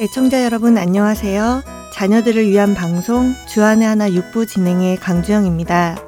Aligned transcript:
애청자 0.00 0.44
여러분 0.44 0.78
안녕하세요. 0.78 1.62
자녀들을 1.92 2.48
위한 2.48 2.74
방송 2.74 3.34
주안의 3.52 3.86
하나 3.86 4.10
육부 4.10 4.46
진행의 4.46 4.96
강주영입니다. 4.96 5.98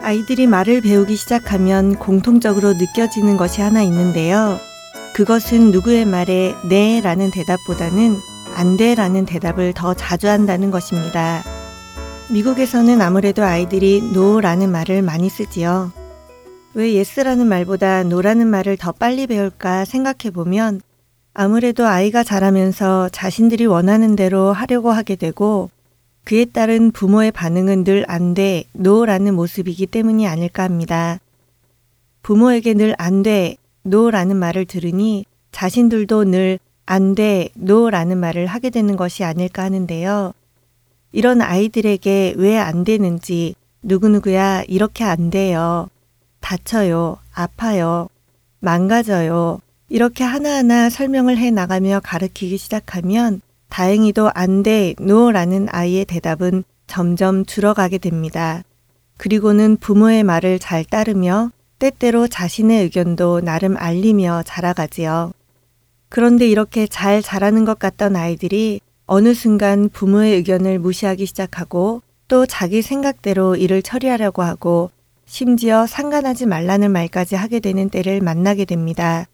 아이들이 0.00 0.46
말을 0.46 0.80
배우기 0.80 1.16
시작하면 1.16 1.96
공통적으로 1.96 2.74
느껴지는 2.74 3.36
것이 3.36 3.62
하나 3.62 3.82
있는데요. 3.82 4.60
그것은 5.16 5.72
누구의 5.72 6.04
말에 6.04 6.54
네 6.68 7.00
라는 7.00 7.32
대답보다는 7.32 8.16
안 8.54 8.76
돼 8.76 8.94
라는 8.94 9.26
대답을 9.26 9.72
더 9.72 9.92
자주 9.94 10.28
한다는 10.28 10.70
것입니다. 10.70 11.42
미국에서는 12.30 13.02
아무래도 13.02 13.42
아이들이 13.42 13.96
no 14.14 14.40
라는 14.40 14.70
말을 14.70 15.02
많이 15.02 15.28
쓰지요. 15.28 15.90
왜 16.74 16.94
yes라는 16.94 17.46
말보다 17.48 18.00
no라는 18.00 18.46
말을 18.46 18.76
더 18.76 18.92
빨리 18.92 19.26
배울까 19.26 19.84
생각해 19.84 20.30
보면 20.32 20.80
아무래도 21.34 21.86
아이가 21.86 22.22
자라면서 22.22 23.08
자신들이 23.10 23.66
원하는 23.66 24.14
대로 24.16 24.52
하려고 24.52 24.90
하게 24.90 25.16
되고 25.16 25.70
그에 26.24 26.44
따른 26.44 26.90
부모의 26.92 27.32
반응은 27.32 27.84
늘 27.84 28.04
안 28.08 28.34
돼, 28.34 28.64
노라는 28.72 29.34
모습이기 29.34 29.86
때문이 29.86 30.28
아닐까 30.28 30.62
합니다. 30.62 31.18
부모에게 32.22 32.74
늘 32.74 32.94
안 32.98 33.22
돼, 33.22 33.56
노라는 33.82 34.36
말을 34.36 34.66
들으니 34.66 35.24
자신들도 35.52 36.24
늘 36.24 36.58
안 36.86 37.14
돼, 37.14 37.48
노라는 37.54 38.18
말을 38.18 38.46
하게 38.46 38.70
되는 38.70 38.96
것이 38.96 39.24
아닐까 39.24 39.62
하는데요. 39.62 40.32
이런 41.12 41.40
아이들에게 41.40 42.34
왜 42.36 42.58
안 42.58 42.84
되는지 42.84 43.54
누구누구야 43.82 44.64
이렇게 44.68 45.04
안 45.04 45.30
돼요. 45.30 45.88
다쳐요. 46.40 47.18
아파요. 47.32 48.08
망가져요. 48.60 49.60
이렇게 49.88 50.24
하나하나 50.24 50.90
설명을 50.90 51.38
해 51.38 51.50
나가며 51.50 52.00
가르치기 52.02 52.56
시작하면 52.58 53.40
다행히도 53.68 54.30
안 54.34 54.62
돼, 54.62 54.94
노라는 54.98 55.68
아이의 55.70 56.04
대답은 56.04 56.64
점점 56.86 57.44
줄어가게 57.44 57.98
됩니다. 57.98 58.62
그리고는 59.16 59.76
부모의 59.76 60.24
말을 60.24 60.58
잘 60.58 60.84
따르며 60.84 61.50
때때로 61.78 62.28
자신의 62.28 62.82
의견도 62.84 63.40
나름 63.40 63.76
알리며 63.76 64.42
자라가지요. 64.44 65.32
그런데 66.08 66.48
이렇게 66.48 66.86
잘 66.86 67.22
자라는 67.22 67.64
것 67.64 67.78
같던 67.78 68.16
아이들이 68.16 68.80
어느 69.06 69.34
순간 69.34 69.88
부모의 69.88 70.34
의견을 70.36 70.78
무시하기 70.78 71.26
시작하고 71.26 72.02
또 72.28 72.46
자기 72.46 72.82
생각대로 72.82 73.56
일을 73.56 73.82
처리하려고 73.82 74.42
하고 74.42 74.90
심지어 75.32 75.86
상관하지 75.86 76.46
말라는 76.46 76.90
말까지 76.90 77.36
하게 77.36 77.60
되는 77.60 77.88
때를 77.88 78.20
만나게 78.20 78.64
됩니다. 78.64 79.28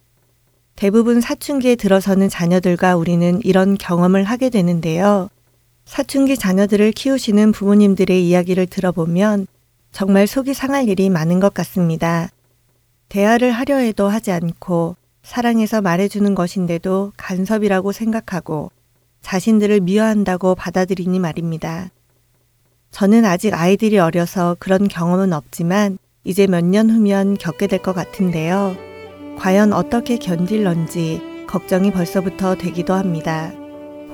대부분 0.75 1.22
사춘기에 1.22 1.75
들어서는 1.75 2.28
자녀들과 2.28 2.97
우리는 2.97 3.41
이런 3.44 3.78
경험을 3.78 4.22
하게 4.25 4.50
되는데요. 4.50 5.30
사춘기 5.86 6.36
자녀들을 6.36 6.92
키우시는 6.92 7.53
부모님들의 7.53 8.28
이야기를 8.28 8.66
들어보면 8.66 9.47
정말 9.91 10.27
속이 10.27 10.53
상할 10.53 10.86
일이 10.91 11.08
많은 11.08 11.41
것 11.41 11.55
같습니다. 11.55 12.28
대화를 13.08 13.50
하려 13.50 13.77
해도 13.78 14.06
하지 14.06 14.33
않고 14.33 14.97
사랑해서 15.22 15.81
말해주는 15.81 16.34
것인데도 16.34 17.14
간섭이라고 17.16 17.92
생각하고 17.92 18.70
자신들을 19.22 19.81
미워한다고 19.81 20.56
받아들이니 20.56 21.20
말입니다. 21.20 21.88
저는 22.97 23.27
아직 23.27 23.52
아이들이 23.52 23.98
어려서 23.98 24.56
그런 24.58 24.89
경험은 24.89 25.34
없지만 25.34 25.98
이제 26.25 26.47
몇 26.47 26.64
년 26.64 26.89
후면 26.89 27.36
겪게 27.36 27.66
될 27.66 27.81
것 27.81 27.94
같은데요. 27.94 28.75
과연 29.38 29.75
어떻게 29.75 30.16
견딜런지 30.16 31.20
걱정이 31.47 31.91
벌써부터 31.91 32.54
되기도 32.54 32.94
합니다. 32.94 33.53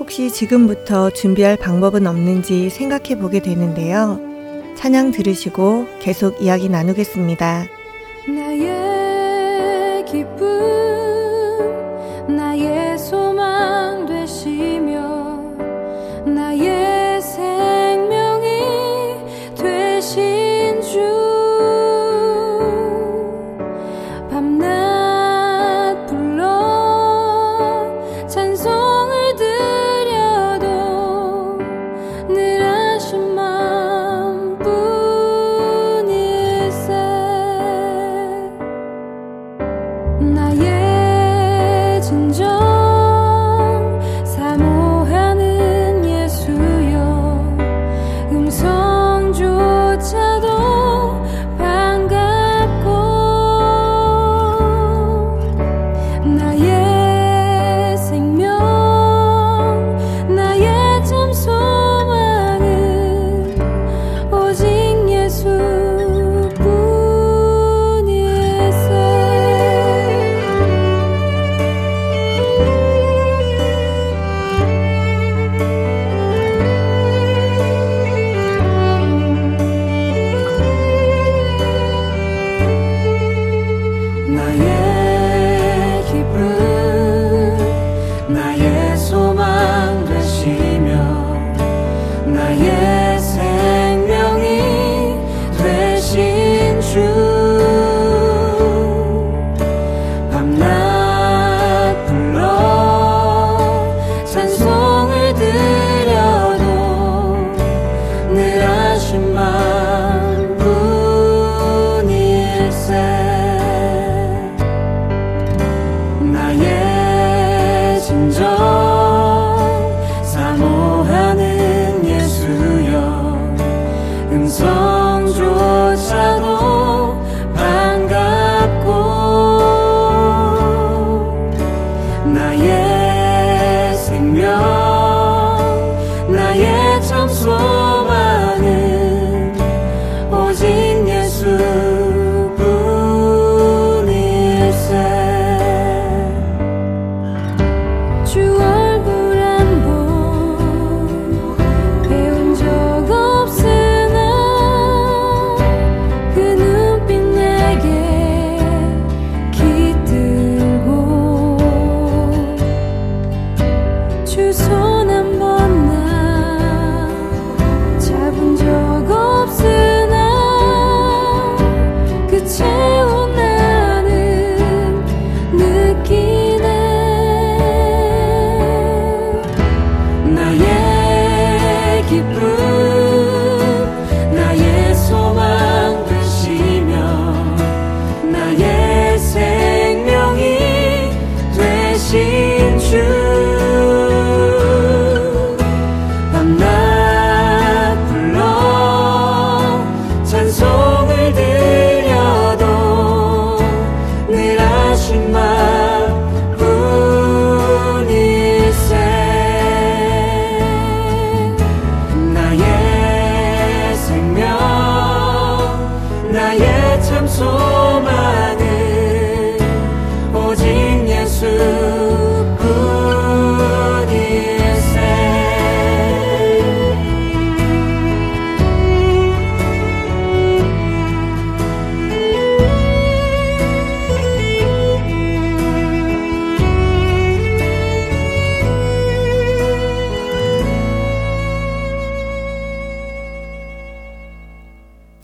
혹시 0.00 0.32
지금부터 0.32 1.10
준비할 1.10 1.56
방법은 1.56 2.08
없는지 2.08 2.70
생각해 2.70 3.18
보게 3.20 3.40
되는데요. 3.40 4.18
찬양 4.76 5.12
들으시고 5.12 5.86
계속 6.00 6.42
이야기 6.42 6.68
나누겠습니다. 6.68 7.66
나의 8.26 8.81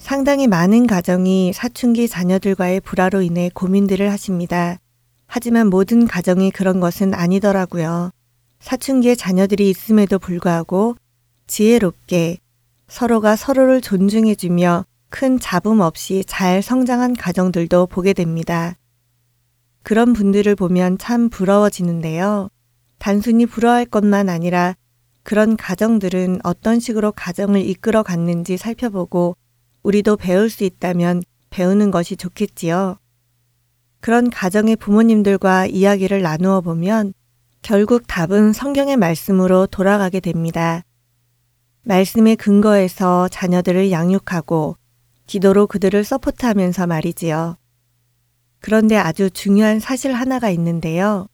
상당히 0.08 0.46
많은 0.46 0.86
가정이 0.86 1.52
사춘기 1.52 2.08
자녀들과의 2.08 2.80
불화로 2.80 3.20
인해 3.20 3.50
고민들을 3.52 4.10
하십니다. 4.10 4.78
하지만 5.26 5.68
모든 5.68 6.06
가정이 6.06 6.50
그런 6.50 6.80
것은 6.80 7.12
아니더라고요. 7.12 8.10
사춘기에 8.58 9.16
자녀들이 9.16 9.68
있음에도 9.68 10.18
불구하고 10.18 10.96
지혜롭게 11.46 12.38
서로가 12.88 13.36
서로를 13.36 13.82
존중해주며 13.82 14.86
큰 15.10 15.38
잡음 15.38 15.80
없이 15.80 16.24
잘 16.26 16.62
성장한 16.62 17.12
가정들도 17.12 17.88
보게 17.88 18.14
됩니다. 18.14 18.76
그런 19.82 20.14
분들을 20.14 20.54
보면 20.54 20.96
참 20.96 21.28
부러워지는데요. 21.28 22.48
단순히 22.96 23.44
부러워할 23.44 23.84
것만 23.84 24.30
아니라 24.30 24.74
그런 25.22 25.54
가정들은 25.58 26.38
어떤 26.44 26.80
식으로 26.80 27.12
가정을 27.12 27.60
이끌어 27.60 28.02
갔는지 28.02 28.56
살펴보고 28.56 29.36
우리도 29.82 30.16
배울 30.16 30.50
수 30.50 30.64
있다면 30.64 31.22
배우는 31.50 31.90
것이 31.90 32.16
좋겠지요. 32.16 32.98
그런 34.00 34.30
가정의 34.30 34.76
부모님들과 34.76 35.66
이야기를 35.66 36.22
나누어 36.22 36.60
보면 36.60 37.12
결국 37.62 38.06
답은 38.06 38.52
성경의 38.52 38.96
말씀으로 38.96 39.66
돌아가게 39.66 40.20
됩니다. 40.20 40.82
말씀의 41.82 42.36
근거에서 42.36 43.28
자녀들을 43.28 43.90
양육하고 43.90 44.76
기도로 45.26 45.66
그들을 45.66 46.04
서포트하면서 46.04 46.86
말이지요. 46.86 47.56
그런데 48.60 48.96
아주 48.96 49.30
중요한 49.30 49.80
사실 49.80 50.12
하나가 50.12 50.50
있는데요. 50.50 51.26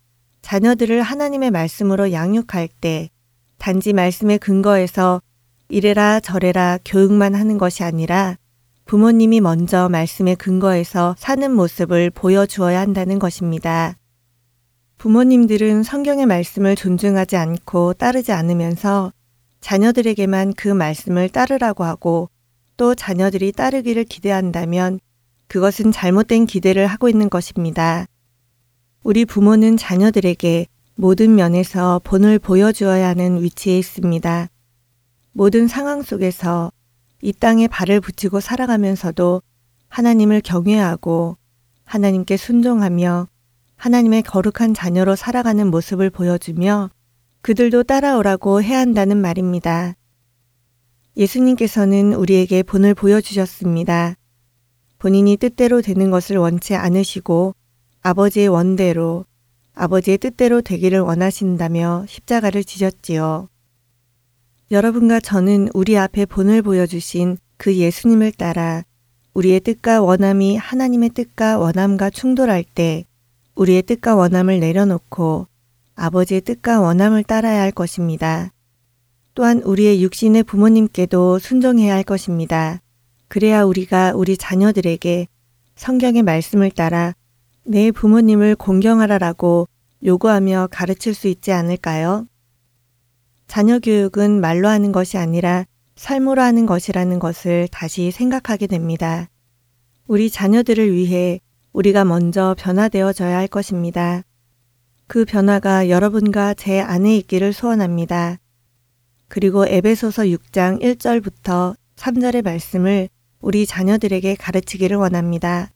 자녀들을 0.43 1.01
하나님의 1.03 1.51
말씀으로 1.51 2.13
양육할 2.13 2.69
때 2.81 3.09
단지 3.59 3.93
말씀의 3.93 4.39
근거에서 4.39 5.23
이래라 5.69 6.21
저래라 6.21 6.79
교육만 6.85 7.35
하는 7.35 7.59
것이 7.59 7.83
아니라 7.83 8.37
부모님이 8.85 9.41
먼저 9.41 9.89
말씀의 9.89 10.37
근거에서 10.37 11.15
사는 11.19 11.51
모습을 11.51 12.11
보여주어야 12.11 12.81
한다는 12.81 13.19
것입니다. 13.19 13.97
부모님들은 14.99 15.83
성경의 15.83 16.27
말씀을 16.27 16.77
존중하지 16.77 17.37
않고 17.37 17.95
따르지 17.95 18.33
않으면서 18.33 19.13
자녀들에게만 19.61 20.53
그 20.55 20.69
말씀을 20.69 21.31
따르라고 21.31 21.85
하고 21.85 22.29
또 22.77 22.95
자녀들이 22.95 23.53
따르기를 23.53 24.05
기대한다면 24.05 25.01
그것은 25.49 25.93
잘못된 25.93 26.47
기대를 26.47 26.87
하고 26.87 27.09
있는 27.09 27.31
것입니다. 27.31 28.07
우리 29.03 29.25
부모는 29.25 29.77
자녀들에게 29.77 30.67
모든 30.97 31.35
면에서 31.35 32.01
본을 32.05 32.39
보여주어야 32.39 33.09
하는 33.09 33.43
위치에 33.43 33.79
있습니다. 33.79 34.49
모든 35.37 35.67
상황 35.67 36.03
속에서 36.03 36.71
이 37.21 37.33
땅에 37.33 37.67
발을 37.67 38.01
붙이고 38.01 38.39
살아가면서도 38.39 39.43
하나님을 39.89 40.41
경외하고 40.41 41.37
하나님께 41.85 42.37
순종하며 42.37 43.27
하나님의 43.75 44.23
거룩한 44.23 44.75
자녀로 44.75 45.17
살아가는 45.17 45.69
모습을 45.71 46.11
보여주며 46.11 46.91
그들도 47.43 47.83
따라오라고 47.83 48.63
해야 48.63 48.79
한다는 48.79 49.17
말입니다. 49.17 49.95
예수님께서는 51.17 52.13
우리에게 52.15 52.63
본을 52.63 52.95
보여주셨습니다. 52.95 54.15
본인이 54.99 55.37
뜻대로 55.37 55.83
되는 55.83 56.13
것을 56.13 56.37
원치 56.37 56.77
않으시고 56.77 57.57
아버지의 58.03 58.47
원대로 58.47 59.25
아버지의 59.75 60.19
뜻대로 60.19 60.63
되기를 60.63 61.01
원하신다며 61.01 62.07
십자가를 62.09 62.63
지셨지요. 62.63 63.49
여러분과 64.71 65.21
저는 65.21 65.69
우리 65.75 65.99
앞에 65.99 66.25
본을 66.25 66.63
보여주신 66.63 67.37
그 67.59 67.75
예수님을 67.75 68.33
따라 68.33 68.83
우리의 69.35 69.61
뜻과 69.61 70.01
원함이 70.01 70.57
하나님의 70.57 71.11
뜻과 71.11 71.59
원함과 71.59 72.11
충돌할 72.11 72.65
때 72.65 73.05
우리의 73.57 73.83
뜻과 73.83 74.15
원함을 74.15 74.61
내려놓고 74.61 75.49
아버지의 75.97 76.41
뜻과 76.41 76.81
원함을 76.81 77.25
따라야 77.25 77.61
할 77.61 77.73
것입니다. 77.73 78.53
또한 79.35 79.61
우리의 79.63 80.03
육신의 80.03 80.45
부모님께도 80.45 81.41
순종해야 81.41 81.95
할 81.95 82.03
것입니다. 82.03 82.81
그래야 83.29 83.65
우리가 83.65 84.13
우리 84.15 84.37
자녀들에게 84.37 85.27
성경의 85.77 86.23
말씀을 86.23 86.71
따라 86.71 87.15
내 87.65 87.91
부모님을 87.91 88.55
공경하라라고 88.55 89.69
요구하며 90.05 90.69
가르칠 90.71 91.15
수 91.15 91.29
있지 91.29 91.53
않을까요? 91.53 92.27
자녀 93.55 93.79
교육은 93.79 94.41
말로 94.41 94.67
하는 94.67 94.91
것이 94.91 95.17
아니라 95.17 95.65
삶으로 95.95 96.43
하는 96.43 96.67
것이라는 96.67 97.21
것을 97.21 97.69
다시 97.71 98.11
생각하게 98.11 98.67
됩니다. 98.67 99.29
우리 100.09 100.29
자녀들을 100.29 100.93
위해 100.93 101.39
우리가 101.73 102.05
먼저 102.05 102.57
변화되어져야 102.59 103.39
할 103.39 103.47
것입니다. 103.47 104.25
그 105.07 105.25
변화가 105.25 105.89
여러분과 105.89 106.55
제 106.55 106.81
안에 106.81 107.17
있기를 107.19 107.53
소원합니다. 107.53 108.39
그리고 109.29 109.65
에베소서 109.69 110.25
6장 110.25 110.83
1절부터 110.83 111.77
3절의 111.95 112.43
말씀을 112.43 113.09
우리 113.41 113.67
자녀들에게 113.67 114.35
가르치기를 114.35 114.97
원합니다. 114.97 115.71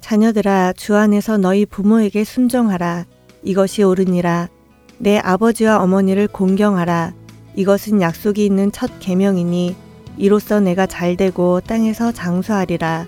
자녀들아 0.00 0.72
주 0.72 0.96
안에서 0.96 1.38
너희 1.38 1.64
부모에게 1.64 2.24
순종하라 2.24 3.06
이것이 3.44 3.84
옳으니라 3.84 4.48
내 4.98 5.18
아버지와 5.18 5.78
어머니를 5.82 6.28
공경하라. 6.28 7.12
이것은 7.54 8.00
약속이 8.00 8.44
있는 8.44 8.70
첫 8.72 8.90
계명이니 9.00 9.76
이로써 10.16 10.60
내가 10.60 10.86
잘 10.86 11.16
되고 11.16 11.60
땅에서 11.60 12.12
장수하리라. 12.12 13.06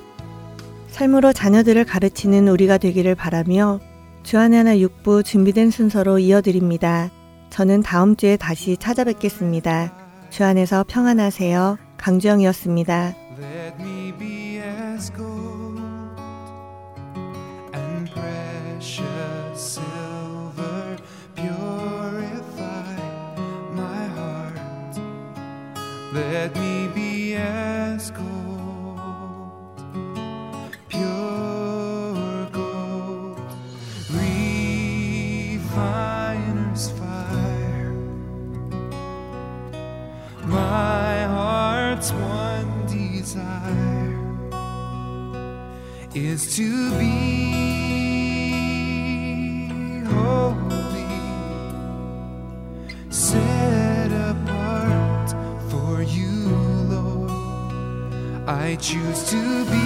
삶으로 0.88 1.32
자녀들을 1.32 1.84
가르치는 1.84 2.48
우리가 2.48 2.78
되기를 2.78 3.14
바라며 3.14 3.80
주안의 4.22 4.58
하나 4.58 4.78
육부 4.78 5.22
준비된 5.22 5.70
순서로 5.70 6.18
이어드립니다. 6.18 7.10
저는 7.50 7.82
다음 7.82 8.16
주에 8.16 8.36
다시 8.36 8.76
찾아뵙겠습니다. 8.76 9.92
주 10.30 10.44
안에서 10.44 10.84
평안하세요. 10.86 11.78
강주영이었습니다. 11.96 13.14
Let 26.12 26.56
me 26.56 26.88
be 26.92 27.36
as 27.36 28.10
gold, 28.10 29.78
pure 30.88 32.48
gold, 32.50 33.38
refiner's 34.10 34.50
fire. 36.90 37.92
My 40.46 41.22
heart's 41.26 42.10
one 42.10 42.86
desire 42.86 44.18
is 46.12 46.56
to 46.56 46.90
be 46.98 47.20
holy, 50.08 51.06
set 53.10 53.79
I 58.52 58.74
choose 58.80 59.30
to 59.30 59.64
be 59.66 59.78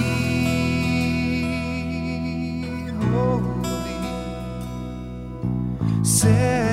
holy, 3.13 3.93
set 6.03 6.64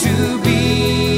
to 0.00 0.38
be 0.42 1.11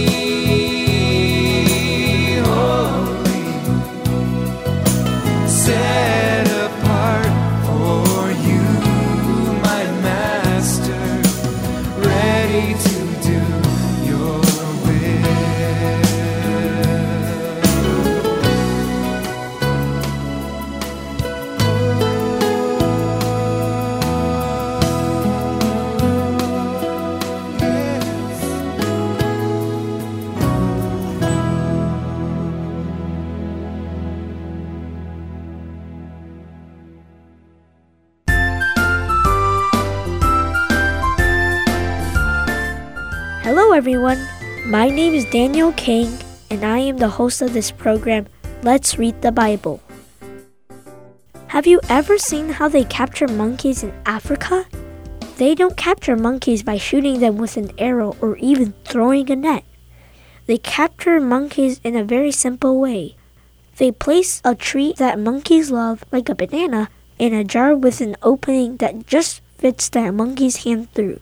name 45.14 45.22
is 45.22 45.30
Daniel 45.30 45.72
King, 45.74 46.10
and 46.50 46.64
I 46.64 46.78
am 46.78 46.96
the 46.96 47.08
host 47.08 47.40
of 47.40 47.52
this 47.52 47.70
program, 47.70 48.26
Let's 48.64 48.98
Read 48.98 49.22
the 49.22 49.30
Bible. 49.30 49.80
Have 51.46 51.68
you 51.68 51.78
ever 51.88 52.18
seen 52.18 52.48
how 52.48 52.68
they 52.68 52.82
capture 52.82 53.28
monkeys 53.28 53.84
in 53.84 53.92
Africa? 54.06 54.66
They 55.38 55.54
don't 55.54 55.76
capture 55.76 56.16
monkeys 56.16 56.64
by 56.64 56.78
shooting 56.78 57.20
them 57.20 57.38
with 57.38 57.56
an 57.56 57.70
arrow 57.78 58.16
or 58.20 58.36
even 58.38 58.74
throwing 58.82 59.30
a 59.30 59.36
net. 59.36 59.62
They 60.46 60.58
capture 60.58 61.20
monkeys 61.20 61.80
in 61.84 61.94
a 61.94 62.02
very 62.02 62.32
simple 62.32 62.80
way. 62.80 63.14
They 63.76 63.92
place 63.92 64.42
a 64.44 64.56
treat 64.56 64.96
that 64.96 65.20
monkeys 65.20 65.70
love, 65.70 66.02
like 66.10 66.28
a 66.28 66.34
banana, 66.34 66.90
in 67.20 67.32
a 67.32 67.44
jar 67.44 67.76
with 67.76 68.00
an 68.00 68.16
opening 68.20 68.78
that 68.78 69.06
just 69.06 69.42
fits 69.58 69.88
that 69.90 70.12
monkey's 70.12 70.64
hand 70.64 70.90
through. 70.92 71.20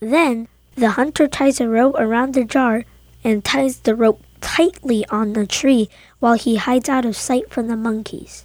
Then, 0.00 0.48
the 0.74 0.90
hunter 0.90 1.28
ties 1.28 1.60
a 1.60 1.68
rope 1.68 1.96
around 1.98 2.34
the 2.34 2.44
jar 2.44 2.84
and 3.24 3.44
ties 3.44 3.80
the 3.80 3.94
rope 3.94 4.22
tightly 4.40 5.06
on 5.08 5.32
the 5.32 5.46
tree 5.46 5.88
while 6.18 6.34
he 6.34 6.56
hides 6.56 6.88
out 6.88 7.04
of 7.04 7.16
sight 7.16 7.50
from 7.50 7.68
the 7.68 7.76
monkeys. 7.76 8.44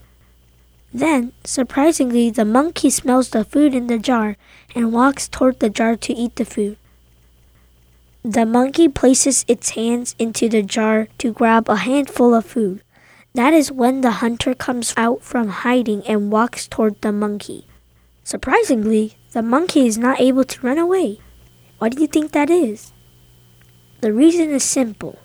Then, 0.94 1.34
surprisingly, 1.44 2.30
the 2.30 2.46
monkey 2.46 2.90
smells 2.90 3.30
the 3.30 3.44
food 3.44 3.76
in 3.76 3.88
the 3.88 3.98
jar 3.98 4.38
and 4.74 4.94
walks 4.94 5.28
toward 5.28 5.60
the 5.60 5.70
jar 5.70 5.96
to 5.96 6.14
eat 6.14 6.36
the 6.36 6.46
food. 6.46 6.78
The 8.24 8.46
monkey 8.46 8.88
places 8.88 9.46
its 9.48 9.72
hands 9.72 10.16
into 10.20 10.50
the 10.50 10.64
jar 10.64 11.08
to 11.20 11.32
grab 11.32 11.70
a 11.70 11.78
handful 11.78 12.34
of 12.34 12.46
food. 12.46 12.82
That 13.34 13.54
is 13.54 13.72
when 13.72 14.02
the 14.02 14.20
hunter 14.24 14.54
comes 14.54 14.94
out 14.98 15.22
from 15.22 15.50
hiding 15.50 16.04
and 16.08 16.32
walks 16.32 16.68
toward 16.68 17.00
the 17.02 17.12
monkey. 17.12 17.68
Surprisingly, 18.24 19.16
the 19.32 19.42
monkey 19.42 19.88
is 19.88 19.98
not 19.98 20.20
able 20.20 20.44
to 20.44 20.66
run 20.66 20.78
away. 20.78 21.20
Why 21.80 21.90
do 21.90 22.02
you 22.02 22.08
think 22.08 22.32
that 22.32 22.50
is? 22.50 22.92
The 24.02 24.12
reason 24.14 24.50
is 24.50 24.64
simple 24.64 25.20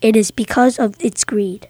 it 0.00 0.16
is 0.16 0.30
because 0.30 0.78
of 0.78 0.94
its 0.98 1.24
greed. 1.24 1.68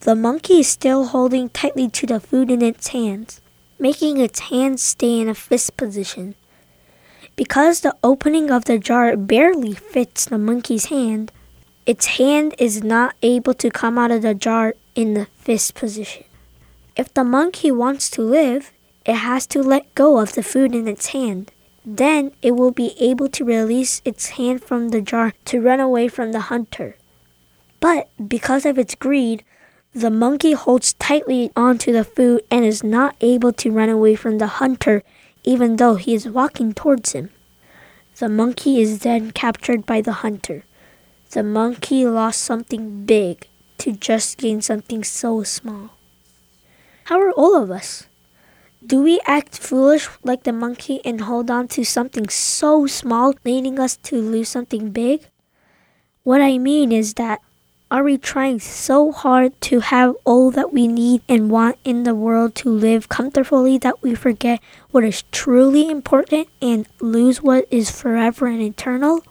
The 0.00 0.16
monkey 0.16 0.60
is 0.60 0.68
still 0.68 1.06
holding 1.06 1.50
tightly 1.50 1.88
to 1.90 2.06
the 2.06 2.20
food 2.20 2.50
in 2.50 2.62
its 2.62 2.88
hands, 2.88 3.40
making 3.78 4.18
its 4.18 4.40
hands 4.50 4.82
stay 4.82 5.20
in 5.20 5.28
a 5.28 5.34
fist 5.34 5.76
position. 5.76 6.34
Because 7.36 7.80
the 7.80 7.94
opening 8.02 8.50
of 8.50 8.64
the 8.64 8.78
jar 8.78 9.16
barely 9.16 9.74
fits 9.74 10.24
the 10.24 10.38
monkey's 10.38 10.86
hand, 10.86 11.30
its 11.86 12.18
hand 12.18 12.54
is 12.58 12.82
not 12.82 13.14
able 13.22 13.54
to 13.54 13.70
come 13.70 13.98
out 13.98 14.10
of 14.10 14.22
the 14.22 14.34
jar 14.34 14.74
in 14.94 15.14
the 15.14 15.26
fist 15.36 15.74
position. 15.74 16.24
If 16.96 17.12
the 17.14 17.24
monkey 17.24 17.70
wants 17.70 18.10
to 18.10 18.22
live, 18.22 18.72
it 19.04 19.16
has 19.16 19.46
to 19.48 19.62
let 19.62 19.94
go 19.94 20.18
of 20.18 20.32
the 20.32 20.42
food 20.42 20.74
in 20.74 20.88
its 20.88 21.08
hand. 21.08 21.52
Then 21.96 22.30
it 22.40 22.52
will 22.52 22.70
be 22.70 22.94
able 23.00 23.28
to 23.30 23.44
release 23.44 24.00
its 24.04 24.38
hand 24.38 24.62
from 24.62 24.90
the 24.90 25.00
jar 25.00 25.34
to 25.46 25.60
run 25.60 25.80
away 25.80 26.06
from 26.06 26.30
the 26.30 26.46
hunter. 26.46 26.94
But 27.80 28.08
because 28.28 28.64
of 28.64 28.78
its 28.78 28.94
greed, 28.94 29.42
the 29.92 30.10
monkey 30.10 30.52
holds 30.52 30.92
tightly 30.92 31.50
onto 31.56 31.90
the 31.90 32.04
food 32.04 32.42
and 32.48 32.64
is 32.64 32.84
not 32.84 33.16
able 33.20 33.52
to 33.54 33.72
run 33.72 33.88
away 33.88 34.14
from 34.14 34.38
the 34.38 34.62
hunter 34.62 35.02
even 35.42 35.76
though 35.76 35.96
he 35.96 36.14
is 36.14 36.28
walking 36.28 36.72
towards 36.72 37.10
him. 37.10 37.30
The 38.18 38.28
monkey 38.28 38.80
is 38.80 39.00
then 39.00 39.32
captured 39.32 39.84
by 39.84 40.00
the 40.00 40.22
hunter. 40.22 40.62
The 41.30 41.42
monkey 41.42 42.06
lost 42.06 42.40
something 42.40 43.04
big 43.04 43.48
to 43.78 43.90
just 43.90 44.38
gain 44.38 44.62
something 44.62 45.02
so 45.02 45.42
small. 45.42 45.90
How 47.06 47.20
are 47.20 47.32
all 47.32 47.60
of 47.60 47.72
us? 47.72 48.06
Do 48.84 49.02
we 49.02 49.20
act 49.26 49.58
foolish 49.58 50.08
like 50.24 50.44
the 50.44 50.52
monkey 50.52 51.00
and 51.04 51.20
hold 51.20 51.50
on 51.50 51.68
to 51.68 51.84
something 51.84 52.28
so 52.30 52.86
small, 52.86 53.34
leading 53.44 53.78
us 53.78 53.98
to 54.08 54.16
lose 54.16 54.48
something 54.48 54.90
big? 54.90 55.28
What 56.22 56.40
I 56.40 56.56
mean 56.58 56.90
is 56.90 57.14
that 57.14 57.40
Are 57.90 58.04
we 58.04 58.18
trying 58.18 58.60
so 58.60 59.10
hard 59.10 59.60
to 59.62 59.80
have 59.80 60.14
all 60.24 60.52
that 60.52 60.72
we 60.72 60.86
need 60.86 61.22
and 61.28 61.50
want 61.50 61.74
in 61.82 62.04
the 62.04 62.14
world 62.14 62.54
to 62.62 62.70
live 62.70 63.08
comfortably 63.08 63.78
that 63.78 64.00
we 64.00 64.14
forget 64.14 64.60
what 64.92 65.02
is 65.02 65.24
truly 65.32 65.90
important 65.90 66.46
and 66.62 66.86
lose 67.00 67.42
what 67.42 67.66
is 67.68 67.90
forever 67.90 68.46
and 68.46 68.62
eternal? 68.62 69.24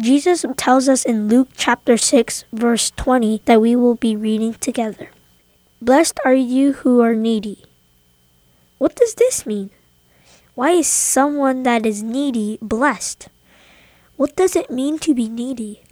Jesus 0.00 0.46
tells 0.56 0.88
us 0.88 1.04
in 1.04 1.26
Luke 1.26 1.48
chapter 1.56 1.96
6, 1.96 2.44
verse 2.52 2.92
20, 2.94 3.42
that 3.46 3.60
we 3.60 3.74
will 3.74 3.96
be 3.96 4.14
reading 4.14 4.54
together. 4.54 5.10
Blessed 5.82 6.20
are 6.24 6.34
you 6.38 6.86
who 6.86 7.00
are 7.02 7.16
needy. 7.16 7.64
What 8.84 8.96
does 8.96 9.14
this 9.14 9.46
mean? 9.46 9.70
Why 10.54 10.72
is 10.72 10.86
someone 10.86 11.62
that 11.62 11.86
is 11.86 12.02
needy 12.02 12.58
blessed? 12.60 13.28
What 14.18 14.36
does 14.36 14.54
it 14.54 14.70
mean 14.70 14.98
to 14.98 15.14
be 15.14 15.26
needy? 15.26 15.84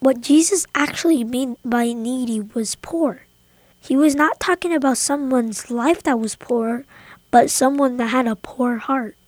What 0.00 0.22
Jesus 0.22 0.64
actually 0.74 1.24
meant 1.24 1.58
by 1.62 1.92
needy 1.92 2.40
was 2.40 2.74
poor. 2.76 3.26
He 3.78 3.96
was 3.96 4.14
not 4.14 4.40
talking 4.40 4.72
about 4.72 4.96
someone's 4.96 5.70
life 5.70 6.02
that 6.04 6.18
was 6.18 6.36
poor, 6.36 6.86
but 7.30 7.50
someone 7.50 7.98
that 7.98 8.16
had 8.16 8.26
a 8.26 8.34
poor 8.34 8.78
heart. 8.78 9.18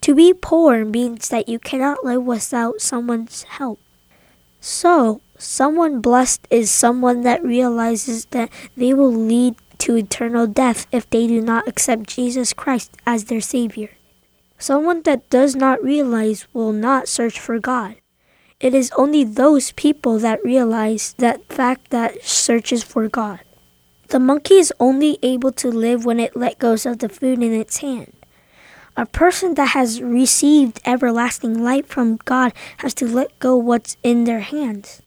To 0.00 0.14
be 0.14 0.32
poor 0.32 0.86
means 0.86 1.28
that 1.28 1.46
you 1.46 1.58
cannot 1.58 2.06
live 2.06 2.22
without 2.22 2.80
someone's 2.80 3.42
help. 3.42 3.78
So, 4.62 5.20
someone 5.36 6.00
blessed 6.00 6.48
is 6.48 6.70
someone 6.70 7.20
that 7.28 7.44
realizes 7.44 8.24
that 8.32 8.48
they 8.78 8.94
will 8.94 9.12
lead 9.12 9.56
to 9.82 9.96
eternal 9.96 10.46
death 10.46 10.86
if 10.92 11.10
they 11.10 11.26
do 11.26 11.40
not 11.40 11.66
accept 11.66 12.06
Jesus 12.06 12.52
Christ 12.52 12.96
as 13.04 13.24
their 13.24 13.40
Savior. 13.40 13.90
Someone 14.56 15.02
that 15.02 15.28
does 15.28 15.56
not 15.56 15.82
realize 15.82 16.46
will 16.52 16.72
not 16.72 17.08
search 17.08 17.40
for 17.40 17.58
God. 17.58 17.96
It 18.60 18.74
is 18.74 18.92
only 18.96 19.24
those 19.24 19.72
people 19.72 20.20
that 20.20 20.44
realize 20.44 21.16
that 21.18 21.48
fact 21.48 21.90
that 21.90 22.22
searches 22.22 22.84
for 22.84 23.08
God. 23.08 23.40
The 24.06 24.20
monkey 24.20 24.54
is 24.54 24.72
only 24.78 25.18
able 25.20 25.50
to 25.52 25.68
live 25.68 26.04
when 26.04 26.20
it 26.20 26.36
let 26.36 26.60
go 26.60 26.74
of 26.74 26.98
the 26.98 27.08
food 27.08 27.42
in 27.42 27.52
its 27.52 27.78
hand. 27.78 28.12
A 28.96 29.04
person 29.04 29.54
that 29.54 29.70
has 29.70 30.00
received 30.00 30.80
everlasting 30.84 31.64
life 31.64 31.88
from 31.88 32.18
God 32.24 32.52
has 32.76 32.94
to 32.94 33.08
let 33.08 33.36
go 33.40 33.56
what's 33.56 33.96
in 34.04 34.24
their 34.24 34.46
hands. 34.46 35.02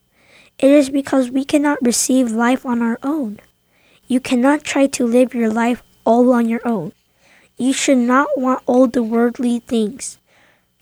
It 0.59 0.71
is 0.71 0.89
because 0.89 1.31
we 1.31 1.45
cannot 1.45 1.81
receive 1.81 2.31
life 2.31 2.65
on 2.65 2.81
our 2.81 2.99
own. 3.03 3.39
You 4.07 4.19
cannot 4.19 4.63
try 4.63 4.87
to 4.87 5.05
live 5.05 5.33
your 5.33 5.49
life 5.49 5.81
all 6.05 6.31
on 6.33 6.47
your 6.47 6.61
own. 6.65 6.93
You 7.57 7.73
should 7.73 7.97
not 7.97 8.37
want 8.37 8.61
all 8.65 8.87
the 8.87 9.01
worldly 9.01 9.59
things. 9.59 10.19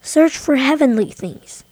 Search 0.01 0.37
for 0.37 0.57
heavenly 0.57 1.11
things. 1.11 1.63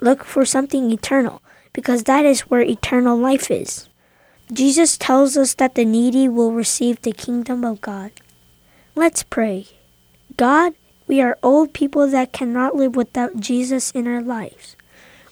Look 0.00 0.24
for 0.24 0.44
something 0.44 0.90
eternal, 0.90 1.42
because 1.72 2.04
that 2.04 2.24
is 2.24 2.50
where 2.50 2.62
eternal 2.62 3.16
life 3.16 3.50
is. 3.50 3.88
Jesus 4.52 4.96
tells 4.96 5.36
us 5.36 5.54
that 5.54 5.74
the 5.74 5.84
needy 5.84 6.28
will 6.28 6.52
receive 6.52 7.02
the 7.02 7.12
kingdom 7.12 7.64
of 7.64 7.80
God. 7.80 8.12
Let's 8.94 9.22
pray. 9.22 9.66
God, 10.36 10.74
we 11.06 11.20
are 11.20 11.38
old 11.42 11.72
people 11.72 12.08
that 12.08 12.32
cannot 12.32 12.74
live 12.74 12.96
without 12.96 13.38
Jesus 13.38 13.90
in 13.92 14.06
our 14.06 14.22
lives. 14.22 14.76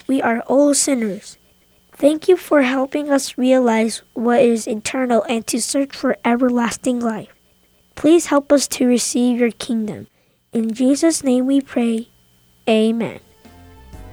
We 0.06 0.22
are 0.22 0.40
all 0.40 0.74
sinners. 0.74 1.38
Thank 1.96 2.28
you 2.28 2.36
for 2.36 2.62
helping 2.62 3.08
us 3.08 3.38
realize 3.38 4.02
what 4.14 4.40
is 4.40 4.66
eternal 4.66 5.22
and 5.28 5.46
to 5.46 5.62
search 5.62 5.94
for 5.94 6.16
everlasting 6.24 6.98
life. 6.98 7.32
Please 7.94 8.26
help 8.26 8.50
us 8.50 8.66
to 8.68 8.86
receive 8.86 9.38
your 9.38 9.52
kingdom. 9.52 10.08
In 10.52 10.74
Jesus' 10.74 11.22
name 11.22 11.46
we 11.46 11.60
pray. 11.60 12.08
Amen. 12.68 13.20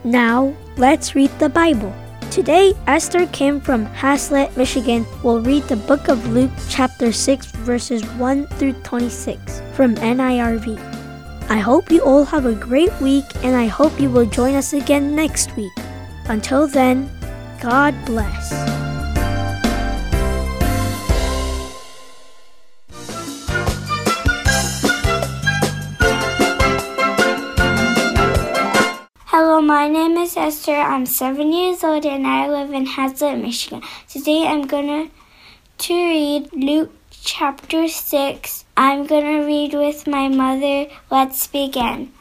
Now, 0.03 0.55
let's 0.77 1.15
read 1.15 1.31
the 1.39 1.49
Bible. 1.49 1.93
Today, 2.29 2.73
Esther 2.85 3.25
Kim 3.27 3.59
from 3.59 3.85
Haslett, 3.87 4.55
Michigan 4.55 5.05
will 5.23 5.41
read 5.41 5.63
the 5.63 5.75
book 5.75 6.07
of 6.07 6.25
Luke, 6.29 6.51
chapter 6.69 7.11
6, 7.11 7.51
verses 7.65 8.05
1 8.15 8.47
through 8.61 8.73
26 8.83 9.61
from 9.73 9.95
NIRV. 9.95 10.77
I 11.49 11.57
hope 11.57 11.91
you 11.91 12.01
all 12.01 12.25
have 12.25 12.45
a 12.45 12.53
great 12.53 12.93
week 13.01 13.25
and 13.43 13.55
I 13.55 13.65
hope 13.65 13.99
you 13.99 14.09
will 14.09 14.25
join 14.25 14.55
us 14.55 14.73
again 14.73 15.15
next 15.15 15.55
week. 15.57 15.73
Until 16.25 16.67
then, 16.67 17.09
God 17.61 17.93
bless. 18.07 18.49
Hello, 29.25 29.61
my 29.61 29.87
name 29.87 30.17
is 30.17 30.35
Esther. 30.35 30.71
I'm 30.71 31.05
seven 31.05 31.53
years 31.53 31.83
old 31.83 32.03
and 32.03 32.25
I 32.25 32.49
live 32.49 32.73
in 32.73 32.87
Haslett, 32.87 33.37
Michigan. 33.37 33.83
Today 34.09 34.47
I'm 34.47 34.65
gonna 34.65 35.11
to 35.77 35.93
read 35.93 36.51
Luke 36.53 36.91
chapter 37.11 37.87
six. 37.87 38.65
I'm 38.75 39.05
gonna 39.05 39.45
read 39.45 39.75
with 39.75 40.07
my 40.07 40.29
mother. 40.29 40.87
Let's 41.11 41.45
begin. 41.45 42.11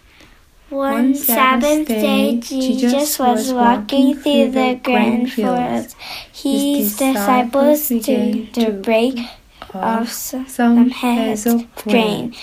One 0.71 1.17
Sabbath 1.17 1.89
day, 1.89 2.39
Jesus 2.39 3.19
was 3.19 3.53
walking 3.53 4.15
through 4.15 4.53
the 4.53 4.79
grain 4.81 5.27
fields. 5.27 5.97
His 6.33 6.97
disciples 6.97 7.87
stood 7.87 8.55
to 8.55 8.71
break 8.71 9.19
off 9.75 10.09
some 10.11 10.91
heads 10.91 11.47
of 11.47 11.67
grain. 11.75 12.37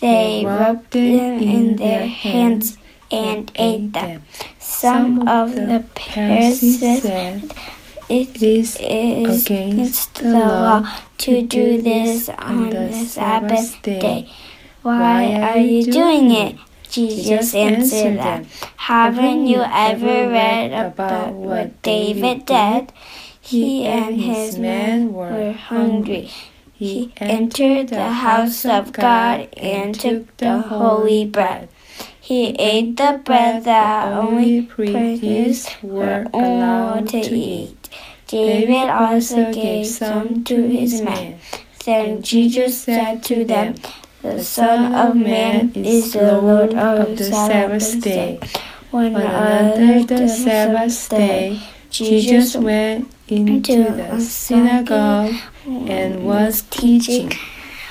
They 0.00 0.44
rubbed 0.44 0.90
them 0.90 1.40
in 1.40 1.76
their 1.76 2.06
hands 2.08 2.78
and 3.12 3.52
ate 3.54 3.92
them. 3.92 4.22
Some 4.58 5.28
of 5.28 5.54
the 5.54 5.84
Pharisees 5.94 7.02
said, 7.02 7.54
It 8.08 8.42
is 8.42 8.74
against 8.80 10.16
the 10.16 10.30
law 10.30 10.98
to 11.18 11.42
do 11.42 11.80
this 11.80 12.28
on 12.28 12.70
the 12.70 12.92
Sabbath 12.92 13.80
day. 13.82 14.28
Why 14.82 15.34
are 15.34 15.58
you 15.58 15.84
doing 15.84 16.32
it? 16.32 16.56
Jesus 16.90 17.54
answered 17.54 18.18
them, 18.18 18.46
Haven't 18.76 19.46
you 19.46 19.62
ever 19.62 20.28
read 20.30 20.72
about 20.72 21.32
what 21.34 21.82
David 21.82 22.46
did? 22.46 22.92
He 23.40 23.86
and 23.86 24.20
his 24.20 24.58
men 24.58 25.12
were 25.12 25.52
hungry. 25.52 26.30
He 26.72 27.12
entered 27.16 27.88
the 27.88 28.10
house 28.10 28.64
of 28.64 28.92
God 28.92 29.48
and 29.56 29.94
took 29.94 30.36
the 30.36 30.60
holy 30.60 31.24
bread. 31.24 31.68
He 32.20 32.50
ate 32.58 32.96
the 32.98 33.20
bread 33.24 33.64
that 33.64 34.12
only 34.12 34.62
priests 34.62 35.74
were 35.82 36.26
allowed 36.32 37.08
to 37.08 37.34
eat. 37.34 37.88
David 38.26 38.90
also 38.90 39.50
gave 39.52 39.86
some 39.86 40.44
to 40.44 40.68
his 40.68 41.00
men. 41.00 41.38
Then 41.86 42.22
Jesus 42.22 42.82
said 42.82 43.22
to 43.24 43.46
them, 43.46 43.76
The 44.22 44.42
Son 44.42 44.94
of 44.94 45.14
Man 45.14 45.72
is 45.74 46.12
the 46.12 46.40
Lord 46.40 46.74
of 46.74 47.16
the 47.16 47.24
Sabbath 47.24 48.00
day. 48.00 48.40
When 48.90 49.14
Another 49.14 50.02
the 50.02 50.28
Sabbath 50.28 51.08
day, 51.08 51.60
Jesus 51.90 52.56
went 52.56 53.12
into 53.28 53.84
the 53.84 54.20
synagogue 54.20 55.34
and 55.64 56.24
was 56.24 56.62
teaching. 56.62 57.32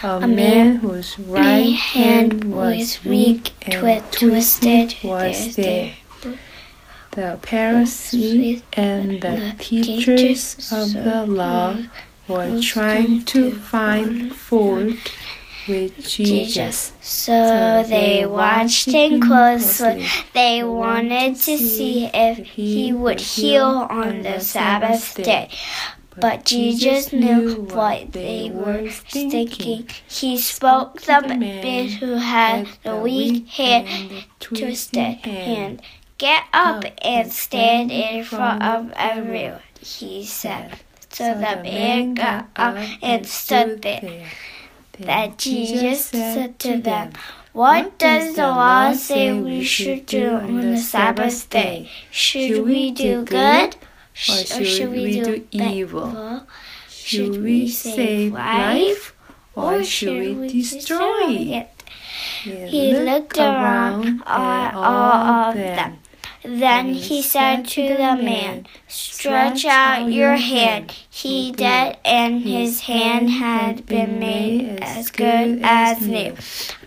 A 0.03 0.27
man 0.27 0.75
whose 0.75 1.17
right 1.17 1.73
hand 1.73 2.43
was 2.43 3.03
weak 3.05 3.51
and 3.61 4.03
twisted 4.11 4.95
was 5.03 5.55
there. 5.55 5.93
The 7.11 7.39
Pharisees 7.41 8.63
and 8.73 9.21
the 9.21 9.55
teachers 9.57 10.71
of 10.73 10.91
the 10.93 11.25
law 11.25 11.77
were 12.27 12.59
trying 12.61 13.23
to 13.25 13.51
find 13.55 14.35
fault 14.35 14.97
with 15.67 16.07
Jesus. 16.07 16.93
So 17.01 17.83
they 17.87 18.25
watched 18.25 18.89
him 18.89 19.21
closely. 19.21 20.05
They 20.33 20.63
wanted 20.63 21.35
to 21.35 21.57
see 21.57 22.09
if 22.13 22.37
he 22.45 22.93
would 22.93 23.19
heal 23.19 23.87
on 23.89 24.23
the 24.23 24.39
Sabbath 24.39 25.15
day. 25.15 25.49
But 26.19 26.45
Jesus 26.45 27.13
knew 27.13 27.61
what 27.61 28.11
they 28.11 28.49
were 28.51 28.89
thinking. 28.89 29.87
He 30.07 30.37
spoke 30.39 31.01
to 31.01 31.21
the 31.21 31.35
man 31.35 31.89
who 31.89 32.15
had 32.15 32.67
the 32.83 32.95
weak 32.95 33.47
hand 33.49 33.87
and 33.87 34.25
twisted 34.39 35.17
hand. 35.17 35.81
Get 36.17 36.43
up 36.53 36.83
and 37.03 37.31
stand 37.31 37.91
in 37.91 38.23
front 38.23 38.63
of 38.63 38.91
everyone, 38.95 39.61
he 39.79 40.25
said. 40.25 40.79
So 41.09 41.35
the 41.35 41.61
man 41.61 42.15
got 42.15 42.49
up 42.55 42.77
and 43.03 43.27
stood 43.27 43.83
there. 43.83 44.27
Then 44.99 45.35
Jesus 45.37 46.05
said 46.05 46.59
to 46.59 46.81
them, 46.81 47.13
What 47.53 47.99
does 47.99 48.35
the 48.35 48.47
law 48.47 48.93
say 48.93 49.31
we 49.39 49.63
should 49.63 50.05
do 50.05 50.29
on 50.29 50.71
the 50.71 50.77
Sabbath 50.77 51.49
day? 51.49 51.89
Should 52.11 52.65
we 52.65 52.91
do 52.91 53.23
good? 53.23 53.75
Or 54.29 54.65
should 54.65 54.91
we 54.91 55.21
do 55.21 55.47
evil? 55.51 56.43
Should 56.89 57.43
we 57.43 57.69
save 57.69 58.33
life? 58.33 59.13
Or 59.55 59.83
should 59.83 60.37
we 60.37 60.49
destroy 60.49 61.61
it? 61.61 61.69
He 62.43 62.93
looked 62.93 63.37
around 63.37 64.23
at 64.25 64.73
all 64.73 65.49
of 65.49 65.55
them. 65.55 65.99
Then 66.47 66.93
he 66.93 67.21
said 67.21 67.67
to 67.75 67.81
the 67.81 68.15
man, 68.15 68.67
Stretch 68.87 69.65
out 69.65 70.09
your 70.09 70.37
hand. 70.37 70.93
He 71.09 71.51
did, 71.51 71.97
and 72.05 72.41
his 72.41 72.81
hand 72.81 73.29
had 73.31 73.85
been 73.85 74.17
made 74.17 74.79
as 74.81 75.09
good 75.11 75.59
as 75.61 76.07
new. 76.07 76.35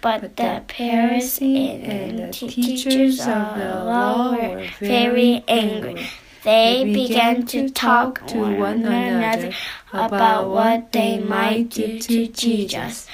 But 0.01 0.39
the 0.39 0.63
Pharisees 0.67 1.83
and 1.85 2.19
the 2.19 2.33
teachers 2.33 3.21
of 3.21 3.59
the 3.59 3.85
law 3.85 4.33
were 4.33 4.67
very 4.81 5.45
angry. 5.47 6.07
They 6.43 6.85
began 6.85 7.45
to 7.49 7.69
talk 7.69 8.27
to 8.29 8.39
one 8.57 8.87
another 8.87 9.53
about 9.93 10.49
what 10.49 10.93
they 10.93 11.19
might 11.19 11.69
do 11.69 11.99
to 11.99 12.29
Jesus. 12.29 13.07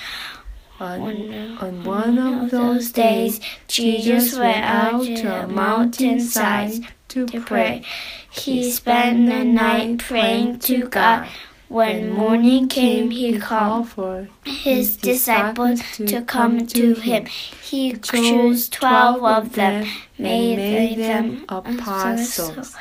On, 0.78 1.58
on 1.60 1.84
one 1.84 2.18
of 2.18 2.50
those 2.50 2.92
days, 2.92 3.40
Jesus 3.66 4.38
went 4.38 4.64
out 4.64 5.04
to 5.04 5.44
a 5.44 5.46
mountainside 5.46 6.86
to 7.08 7.26
pray. 7.26 7.82
He 8.30 8.70
spent 8.70 9.26
the 9.26 9.44
night 9.44 9.98
praying 9.98 10.58
to 10.60 10.86
God. 10.88 11.28
When 11.68 12.10
morning 12.10 12.68
came, 12.68 13.10
he 13.10 13.38
called 13.38 13.88
for 13.88 14.28
his 14.44 14.96
disciples 14.96 15.80
to 15.96 16.22
come 16.22 16.66
to 16.66 16.94
him. 16.94 17.26
He 17.26 17.94
chose 17.94 18.68
twelve 18.68 19.24
of 19.24 19.54
them, 19.54 19.88
made 20.18 20.98
them 20.98 21.44
apostles. 21.48 22.76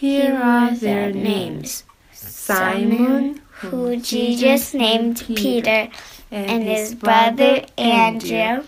Here 0.00 0.34
are 0.34 0.74
their 0.74 1.12
names 1.12 1.84
Simon, 2.12 3.42
who 3.60 3.96
Jesus 3.96 4.74
named 4.74 5.22
Peter, 5.36 5.88
and 6.30 6.62
his 6.62 6.94
brother 6.94 7.64
Andrew, 7.76 8.64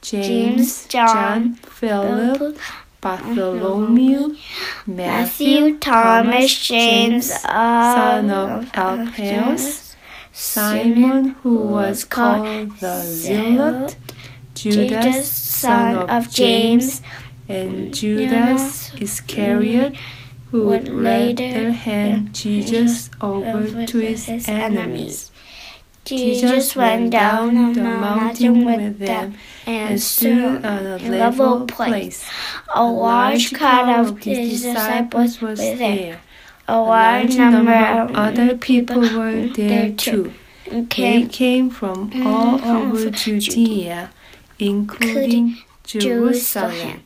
James, 0.00 0.86
John, 0.86 1.54
Philip, 1.54 2.56
Bartholomew, 3.00 4.36
Matthew, 4.86 5.78
Thomas, 5.78 6.66
James, 6.66 7.32
son 7.32 8.30
of 8.30 8.70
Alphaeus, 8.74 9.96
Simon, 10.32 11.30
who 11.42 11.56
was 11.56 12.04
called 12.04 12.78
the 12.78 13.00
Zealot, 13.02 13.96
Judas, 14.54 15.30
son 15.30 16.08
of 16.08 16.30
James, 16.30 17.02
and 17.48 17.92
Judas 17.92 18.94
Iscariot, 18.94 19.96
who 20.52 20.66
would 20.66 20.88
later 20.88 21.72
hand 21.72 22.34
Jesus 22.34 23.10
over 23.20 23.84
to 23.86 23.98
his 23.98 24.48
enemies. 24.48 25.31
Jesus 26.04 26.74
went 26.74 27.10
down 27.12 27.72
the 27.74 27.82
mountain 27.82 28.64
with 28.64 28.98
them 28.98 29.34
and 29.66 30.00
stood 30.02 30.64
on 30.64 30.86
a 30.86 30.98
level 30.98 31.66
place. 31.66 32.28
A 32.74 32.84
large 32.84 33.54
crowd 33.54 33.88
of 34.00 34.18
his 34.18 34.62
disciples 34.62 35.40
was 35.40 35.58
there. 35.58 36.20
A 36.68 36.80
large 36.80 37.36
number 37.36 37.72
of 37.72 38.14
other 38.14 38.56
people 38.56 39.00
were 39.00 39.46
there 39.48 39.92
too. 39.92 40.32
They 40.70 41.26
came 41.26 41.70
from 41.70 42.10
all 42.26 42.64
over 42.64 43.10
Judea, 43.10 44.10
including 44.58 45.58
Jerusalem. 45.84 47.02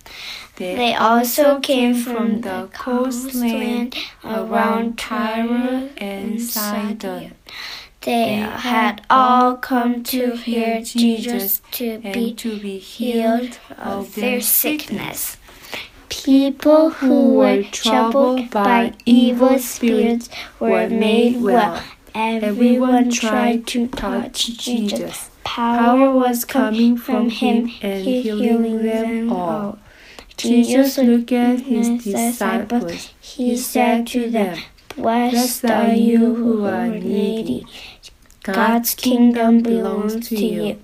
They 0.57 0.95
also 0.95 1.61
came 1.61 1.95
from 1.95 2.41
the 2.41 2.69
coastland 2.73 3.95
around 4.25 4.97
Tyre 4.99 5.91
and 5.99 6.41
Sidon. 6.41 7.35
They 8.07 8.35
had 8.35 9.03
all 9.11 9.57
come 9.57 10.05
to 10.05 10.37
hear 10.37 10.81
Jesus 10.81 11.61
to 11.73 11.99
be, 11.99 12.33
to 12.35 12.57
be 12.61 12.79
healed 12.79 13.59
of 13.77 14.15
their 14.15 14.41
sickness. 14.41 15.37
People 16.09 16.91
who 16.91 17.35
were 17.35 17.65
troubled 17.65 18.49
by 18.51 18.93
evil 19.05 19.59
spirits 19.59 20.29
were 20.61 20.89
made 20.89 21.43
well. 21.43 21.83
Everyone 22.15 23.11
tried 23.11 23.67
to 23.69 23.89
touch 23.89 24.57
Jesus. 24.57 25.29
Power 25.43 26.13
was 26.13 26.45
coming 26.45 26.97
from 26.97 27.29
him 27.29 27.73
and 27.83 28.07
healing 28.07 28.85
them 28.85 29.33
all. 29.33 29.81
Jesus 30.37 30.97
looked 30.99 31.33
at 31.33 31.63
his 31.63 32.05
disciples. 32.05 33.11
He 33.21 33.57
said 33.57 34.07
to 34.09 34.31
them, 34.31 34.59
Blessed 34.97 35.67
are 35.67 35.93
you 35.93 36.35
who 36.35 36.65
are 36.65 36.89
needy. 36.89 37.67
God's 38.55 38.95
kingdom 38.95 39.61
belongs 39.63 40.29
to 40.29 40.37
you. 40.37 40.79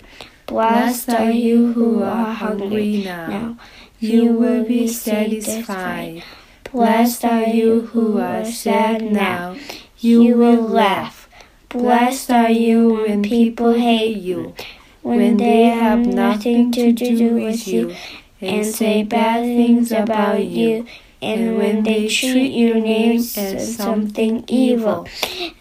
Blessed 0.46 1.11
are 1.11 1.31
you 1.31 1.72
who 1.72 2.03
are 2.03 2.33
hungry 2.33 3.03
now. 3.05 3.57
You 4.01 4.33
will 4.33 4.64
be 4.64 4.88
satisfied. 4.88 6.25
Blessed 6.72 7.25
are 7.25 7.46
you 7.46 7.83
who 7.92 8.18
are 8.18 8.44
sad 8.44 9.03
now. 9.03 9.57
You 9.98 10.37
will 10.37 10.62
laugh. 10.62 11.29
Blessed 11.68 12.31
are 12.31 12.51
you 12.51 12.94
when 12.94 13.22
people 13.22 13.75
hate 13.75 14.16
you, 14.16 14.55
when 15.03 15.37
they 15.37 15.64
have 15.64 16.01
nothing 16.01 16.72
to 16.72 16.92
do 16.92 17.35
with 17.35 17.66
you, 17.68 17.94
and 18.40 18.66
say 18.66 19.05
bad 19.05 19.44
things 19.44 19.92
about 19.92 20.44
you, 20.44 20.87
and 21.22 21.56
when 21.56 21.85
they 21.85 22.08
treat 22.08 22.52
your 22.52 22.80
name 22.80 23.18
as 23.18 23.76
something 23.76 24.44
evil. 24.48 25.06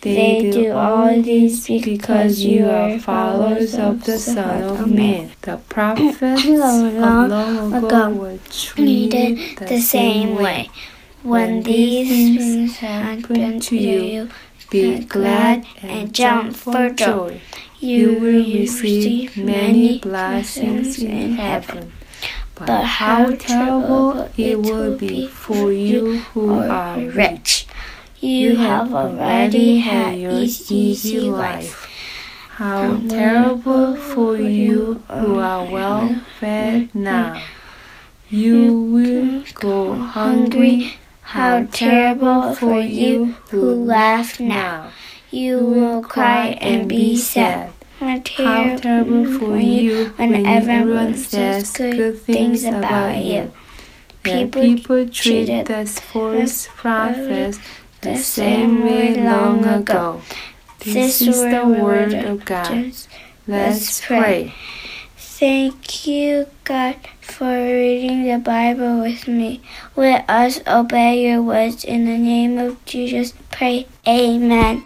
They 0.01 0.49
do 0.51 0.71
all 0.71 1.21
this 1.21 1.67
because 1.67 2.39
you 2.41 2.65
are 2.67 2.97
followers 2.99 3.75
of 3.75 4.03
the 4.03 4.17
Son 4.17 4.63
of 4.63 4.91
Man. 4.91 5.31
The 5.41 5.57
prophets 5.69 6.17
of 6.21 6.93
long 6.93 7.73
ago 7.73 8.09
were 8.09 8.39
treated 8.49 9.57
the 9.57 9.79
same 9.79 10.35
way. 10.35 10.69
When 11.21 11.61
these 11.61 12.09
things 12.09 12.77
happen 12.77 13.59
to 13.59 13.77
you, 13.77 14.29
be 14.71 15.03
glad 15.05 15.67
and 15.83 16.11
jump 16.13 16.55
for 16.55 16.89
joy. 16.89 17.41
You 17.79 18.13
will 18.13 18.43
receive 18.43 19.37
many 19.37 19.99
blessings 19.99 20.97
in 20.99 21.33
heaven. 21.33 21.91
But 22.65 22.83
how 22.83 23.31
terrible 23.31 24.29
it 24.37 24.59
will 24.59 24.97
be 24.97 25.27
for 25.27 25.71
you 25.71 26.19
who 26.33 26.59
are 26.59 26.99
rich. 26.99 27.65
You 28.19 28.55
have 28.57 28.93
already 28.93 29.79
had 29.79 30.19
your 30.19 30.33
easy 30.33 31.19
life. 31.21 31.87
How 32.49 32.97
terrible 33.07 33.95
for 33.95 34.37
you 34.37 35.01
who 35.09 35.39
are 35.39 35.65
well 35.65 36.21
fed 36.39 36.93
now. 36.93 37.41
You 38.29 38.79
will 38.79 39.43
go 39.55 39.95
hungry. 39.95 40.97
How 41.21 41.65
terrible 41.71 42.53
for 42.53 42.79
you 42.79 43.35
who 43.49 43.73
laugh 43.85 44.39
now. 44.39 44.91
You 45.31 45.59
will 45.59 46.01
cry 46.03 46.57
and 46.61 46.87
be 46.87 47.17
sad. 47.17 47.71
How 48.01 48.17
terrible 48.75 49.37
for 49.37 49.57
you 49.57 50.07
when 50.15 50.43
everyone 50.47 51.15
says 51.15 51.71
good 51.71 52.19
things 52.19 52.63
about 52.63 53.23
you. 53.23 53.51
People, 54.23 54.61
people 54.63 55.07
treated 55.07 55.67
the 55.67 55.85
false 55.85 56.67
prophets 56.75 57.59
the 58.01 58.17
same 58.17 58.85
way 58.85 59.23
long 59.23 59.63
ago. 59.65 60.23
This 60.79 61.21
is 61.21 61.41
the 61.41 61.77
word 61.79 62.15
of 62.15 62.43
God. 62.43 62.91
Let's 63.45 64.01
pray. 64.01 64.55
Thank 65.15 66.07
you, 66.07 66.47
God, 66.63 66.95
for 67.19 67.45
reading 67.45 68.23
the 68.23 68.39
Bible 68.39 69.01
with 69.01 69.27
me. 69.27 69.61
Let 69.95 70.27
us 70.27 70.59
obey 70.65 71.29
your 71.29 71.43
words 71.43 71.83
in 71.83 72.05
the 72.05 72.17
name 72.17 72.57
of 72.57 72.83
Jesus. 72.85 73.33
Pray. 73.51 73.87
Amen. 74.07 74.83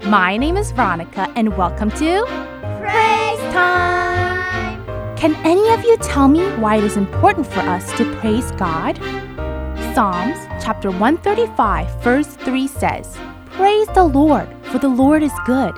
My 0.10 0.38
name 0.38 0.56
is 0.56 0.72
Veronica, 0.72 1.30
and 1.36 1.58
welcome 1.58 1.91
to 1.91 2.24
Praise 2.80 3.39
Time! 3.52 5.17
Can 5.17 5.36
any 5.43 5.67
of 5.74 5.84
you 5.84 5.98
tell 5.98 6.30
me 6.30 6.46
why 6.62 6.78
it 6.78 6.86
is 6.86 6.96
important 6.96 7.46
for 7.46 7.60
us 7.60 7.91
to 7.98 8.15
praise 8.15 8.50
God? 8.52 8.96
Psalms 9.93 10.38
chapter 10.63 10.91
135, 10.91 12.02
verse 12.02 12.28
3 12.38 12.67
says, 12.67 13.17
Praise 13.48 13.88
the 13.96 14.06
Lord, 14.06 14.48
for 14.67 14.80
the 14.80 14.88
Lord 14.88 15.24
is 15.24 15.34
good. 15.46 15.76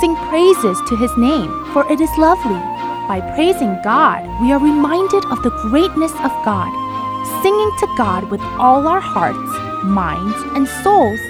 Sing 0.00 0.16
praises 0.16 0.76
to 0.88 0.96
his 0.96 1.16
name, 1.16 1.48
for 1.72 1.88
it 1.92 2.00
is 2.00 2.10
lovely. 2.18 2.58
By 3.06 3.20
praising 3.36 3.78
God, 3.84 4.26
we 4.42 4.50
are 4.50 4.58
reminded 4.58 5.24
of 5.26 5.44
the 5.44 5.56
greatness 5.70 6.12
of 6.14 6.32
God. 6.44 6.72
Singing 7.40 7.70
to 7.78 7.94
God 7.96 8.28
with 8.32 8.40
all 8.58 8.88
our 8.88 9.00
hearts, 9.00 9.84
minds, 9.84 10.42
and 10.56 10.66
souls 10.82 11.20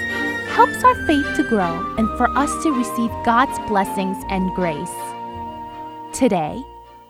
helps 0.50 0.82
our 0.82 0.94
faith 1.06 1.26
to 1.36 1.44
grow 1.44 1.94
and 1.96 2.08
for 2.18 2.28
us 2.36 2.50
to 2.62 2.72
receive 2.72 3.10
God's 3.24 3.58
blessings 3.68 4.16
and 4.28 4.50
grace. 4.54 4.90
Today, 6.12 6.60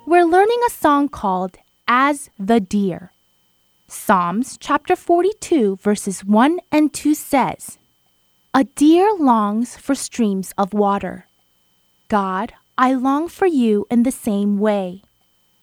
we're 0.07 0.27
learning 0.27 0.61
a 0.67 0.71
song 0.71 1.09
called 1.09 1.57
As 1.89 2.29
the 2.39 2.61
Deer. 2.61 3.13
Psalms 3.89 4.59
chapter 4.61 4.95
42, 4.95 5.77
verses 5.77 6.25
1 6.25 6.61
and 6.71 6.93
2 6.93 7.15
says, 7.15 7.79
A 8.55 8.65
deer 8.65 9.11
longs 9.19 9.77
for 9.77 9.95
streams 9.95 10.53
of 10.59 10.75
water. 10.75 11.27
God, 12.09 12.53
I 12.77 12.93
long 12.93 13.29
for 13.29 13.47
you 13.47 13.87
in 13.91 14.03
the 14.03 14.13
same 14.13 14.59
way. 14.59 15.03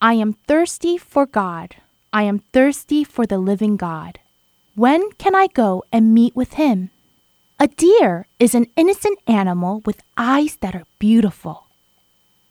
I 0.02 0.14
am 0.14 0.34
thirsty 0.34 0.98
for 0.98 1.26
God. 1.26 1.76
I 2.12 2.24
am 2.24 2.40
thirsty 2.40 3.04
for 3.04 3.26
the 3.26 3.38
living 3.38 3.78
God. 3.78 4.20
When 4.76 5.12
can 5.12 5.36
I 5.36 5.48
go 5.48 5.84
and 5.92 6.14
meet 6.14 6.36
with 6.36 6.54
him? 6.54 6.90
A 7.60 7.68
deer 7.68 8.28
is 8.38 8.54
an 8.54 8.68
innocent 8.76 9.18
animal 9.26 9.82
with 9.84 10.04
eyes 10.16 10.58
that 10.58 10.76
are 10.76 10.86
beautiful. 11.00 11.66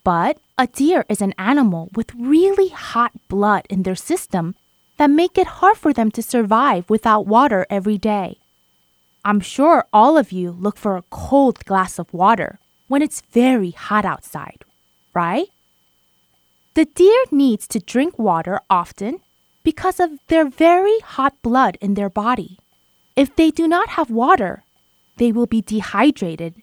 But 0.03 0.39
a 0.59 0.67
deer 0.67 1.05
is 1.09 1.23
an 1.23 1.33
animal 1.39 1.91
with 1.95 2.13
really 2.17 2.71
hot 2.71 3.13
blood 3.29 3.67
in 3.71 3.85
their 3.85 3.95
system 3.95 4.57
that 4.97 5.07
make 5.07 5.39
it 5.39 5.47
hard 5.47 5.77
for 5.77 5.93
them 5.93 6.11
to 6.11 6.23
survive 6.23 6.91
without 6.91 7.25
water 7.25 7.69
every 7.71 7.99
day. 7.99 8.39
I'm 9.25 9.39
sure 9.39 9.87
all 9.93 10.19
of 10.19 10.33
you 10.33 10.51
look 10.51 10.77
for 10.77 10.97
a 10.97 11.05
cold 11.11 11.65
glass 11.65 12.01
of 12.01 12.13
water 12.13 12.59
when 12.89 13.01
it's 13.01 13.23
very 13.33 13.71
hot 13.71 14.05
outside, 14.05 14.65
right? 15.15 15.47
The 16.75 16.87
deer 16.87 17.23
needs 17.31 17.69
to 17.69 17.79
drink 17.79 18.19
water 18.19 18.59
often 18.69 19.21
because 19.63 20.01
of 20.01 20.19
their 20.27 20.49
very 20.49 20.99
hot 20.99 21.35
blood 21.43 21.79
in 21.81 21.95
their 21.95 22.11
body. 22.11 22.59
If 23.15 23.37
they 23.37 23.53
do 23.53 23.69
not 23.69 23.91
have 23.91 24.11
water, 24.11 24.65
they 25.17 25.33
will 25.33 25.47
be 25.47 25.63
dehydrated 25.63 26.63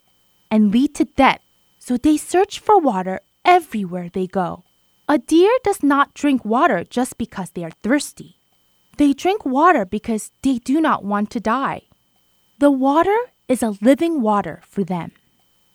and 0.50 0.72
lead 0.72 0.96
to 0.96 1.06
death, 1.06 1.42
so 1.80 1.98
they 1.98 2.18
search 2.18 2.60
for 2.60 2.80
water 2.80 3.20
everywhere 3.44 4.10
they 4.10 4.28
go. 4.28 4.64
A 5.08 5.18
deer 5.18 5.52
does 5.64 5.84
not 5.84 6.14
drink 6.14 6.46
water 6.46 6.84
just 6.84 7.18
because 7.18 7.50
they 7.52 7.64
are 7.64 7.78
thirsty. 7.84 8.38
They 8.98 9.14
drink 9.14 9.46
water 9.46 9.86
because 9.86 10.32
they 10.44 10.60
do 10.60 10.80
not 10.80 11.04
want 11.04 11.30
to 11.32 11.40
die. 11.40 11.82
The 12.60 12.72
water 12.72 13.18
is 13.48 13.62
a 13.64 13.76
living 13.82 14.22
water 14.22 14.62
for 14.68 14.84
them. 14.84 15.12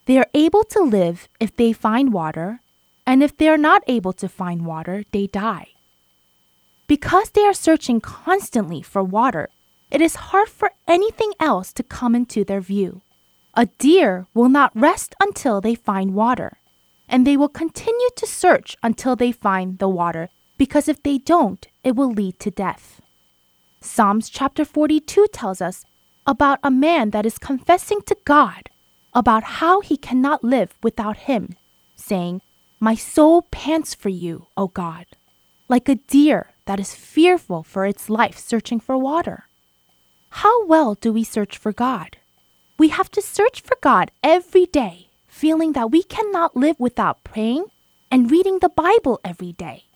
They 0.06 0.16
are 0.16 0.28
able 0.32 0.64
to 0.64 0.80
live 0.80 1.28
if 1.38 1.54
they 1.54 1.72
find 1.72 2.12
water, 2.12 2.60
and 3.06 3.22
if 3.22 3.36
they 3.36 3.48
are 3.48 3.58
not 3.58 3.82
able 3.86 4.14
to 4.14 4.28
find 4.28 4.64
water, 4.64 5.04
they 5.12 5.26
die. 5.26 5.68
Because 6.86 7.30
they 7.30 7.44
are 7.44 7.52
searching 7.52 8.00
constantly 8.00 8.80
for 8.80 9.02
water, 9.02 9.50
it 9.90 10.00
is 10.00 10.16
hard 10.16 10.48
for 10.48 10.72
anything 10.86 11.32
else 11.40 11.72
to 11.72 11.82
come 11.82 12.14
into 12.14 12.44
their 12.44 12.60
view. 12.60 13.00
A 13.54 13.66
deer 13.66 14.26
will 14.34 14.48
not 14.48 14.70
rest 14.74 15.14
until 15.20 15.60
they 15.60 15.74
find 15.74 16.14
water, 16.14 16.58
and 17.08 17.26
they 17.26 17.36
will 17.36 17.48
continue 17.48 18.08
to 18.16 18.26
search 18.26 18.76
until 18.82 19.16
they 19.16 19.32
find 19.32 19.78
the 19.78 19.88
water, 19.88 20.28
because 20.58 20.88
if 20.88 21.02
they 21.02 21.18
don't, 21.18 21.66
it 21.82 21.96
will 21.96 22.10
lead 22.10 22.38
to 22.40 22.50
death. 22.50 23.00
Psalms 23.80 24.28
chapter 24.28 24.64
42 24.64 25.26
tells 25.32 25.60
us 25.60 25.84
about 26.26 26.58
a 26.62 26.70
man 26.70 27.10
that 27.10 27.24
is 27.24 27.38
confessing 27.38 28.02
to 28.02 28.16
God 28.24 28.68
about 29.14 29.42
how 29.58 29.80
he 29.80 29.96
cannot 29.96 30.44
live 30.44 30.74
without 30.82 31.16
him, 31.16 31.56
saying, 31.96 32.42
My 32.78 32.94
soul 32.94 33.42
pants 33.50 33.94
for 33.94 34.10
you, 34.10 34.46
O 34.56 34.68
God, 34.68 35.06
like 35.68 35.88
a 35.88 35.94
deer 35.94 36.50
that 36.66 36.78
is 36.78 36.94
fearful 36.94 37.62
for 37.62 37.86
its 37.86 38.10
life 38.10 38.38
searching 38.38 38.78
for 38.78 38.98
water. 38.98 39.47
How 40.42 40.64
well 40.66 40.94
do 40.94 41.12
we 41.12 41.24
search 41.24 41.58
for 41.58 41.72
God? 41.72 42.16
We 42.78 42.90
have 42.90 43.10
to 43.10 43.20
search 43.20 43.60
for 43.60 43.76
God 43.80 44.12
every 44.22 44.66
day, 44.66 45.08
feeling 45.26 45.72
that 45.72 45.90
we 45.90 46.04
cannot 46.04 46.54
live 46.54 46.78
without 46.78 47.24
praying 47.24 47.64
and 48.08 48.30
reading 48.30 48.60
the 48.60 48.68
Bible 48.68 49.18
every 49.24 49.50
day. 49.50 49.86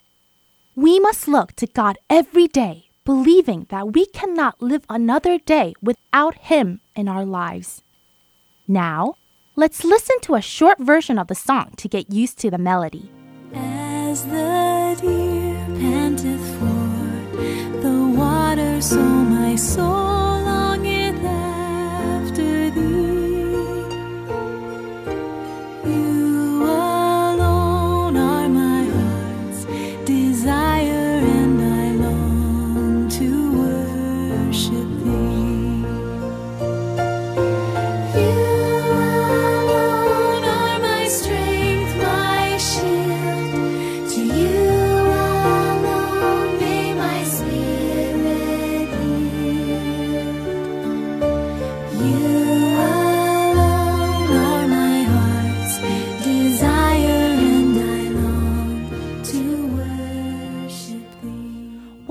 We 0.74 0.98
must 0.98 1.28
look 1.28 1.52
to 1.52 1.68
God 1.68 1.96
every 2.10 2.48
day, 2.48 2.86
believing 3.04 3.68
that 3.70 3.92
we 3.92 4.04
cannot 4.06 4.60
live 4.60 4.84
another 4.90 5.38
day 5.38 5.74
without 5.80 6.34
Him 6.50 6.80
in 6.96 7.06
our 7.06 7.24
lives. 7.24 7.82
Now, 8.66 9.14
let's 9.54 9.84
listen 9.84 10.18
to 10.22 10.34
a 10.34 10.42
short 10.42 10.80
version 10.80 11.20
of 11.20 11.28
the 11.28 11.36
song 11.36 11.74
to 11.76 11.86
get 11.86 12.10
used 12.10 12.40
to 12.40 12.50
the 12.50 12.58
melody. 12.58 13.12
As 13.54 14.26
the 14.26 14.98
deer 15.00 15.64
panteth 15.78 16.58
for 16.58 16.71
so 18.82 18.98
my 18.98 19.54
soul 19.54 20.42
longeth 20.42 21.22
after 21.24 22.68
thee. 22.70 23.11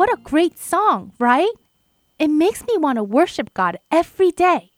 What 0.01 0.11
a 0.11 0.23
great 0.23 0.57
song, 0.57 1.13
right? 1.19 1.53
It 2.17 2.29
makes 2.29 2.65
me 2.65 2.75
want 2.75 2.95
to 2.95 3.03
worship 3.03 3.53
God 3.53 3.77
every 3.91 4.31
day. 4.31 4.71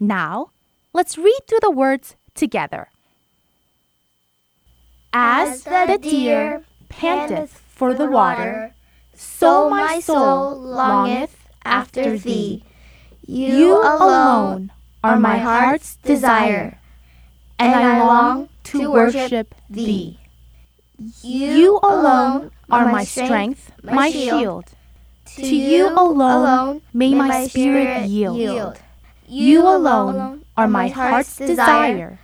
Now, 0.00 0.50
let's 0.92 1.16
read 1.16 1.38
through 1.46 1.60
the 1.62 1.70
words 1.70 2.16
together. 2.34 2.88
As 5.12 5.62
the 5.62 5.96
deer 6.02 6.64
panteth 6.88 7.62
for 7.68 7.94
the 7.94 8.10
water, 8.10 8.74
so 9.14 9.70
my 9.70 10.00
soul 10.00 10.58
longeth 10.58 11.46
after 11.64 12.18
thee. 12.18 12.64
You 13.24 13.80
alone 13.80 14.72
are 15.04 15.20
my 15.20 15.38
heart's 15.38 15.94
desire, 16.02 16.80
and 17.60 17.76
I 17.76 18.00
long 18.00 18.48
to 18.64 18.90
worship 18.90 19.54
thee. 19.70 20.18
You 21.22 21.78
alone 21.80 22.50
are 22.70 22.90
my 22.90 23.04
strength, 23.04 23.72
my 23.82 24.10
shield. 24.10 24.64
To 25.36 25.56
you 25.56 25.88
alone 25.88 26.82
may 26.92 27.14
my 27.14 27.46
spirit 27.46 28.08
yield. 28.08 28.78
You 29.26 29.62
alone 29.62 30.44
are 30.56 30.68
my 30.68 30.88
heart's 30.88 31.36
desire, 31.36 32.18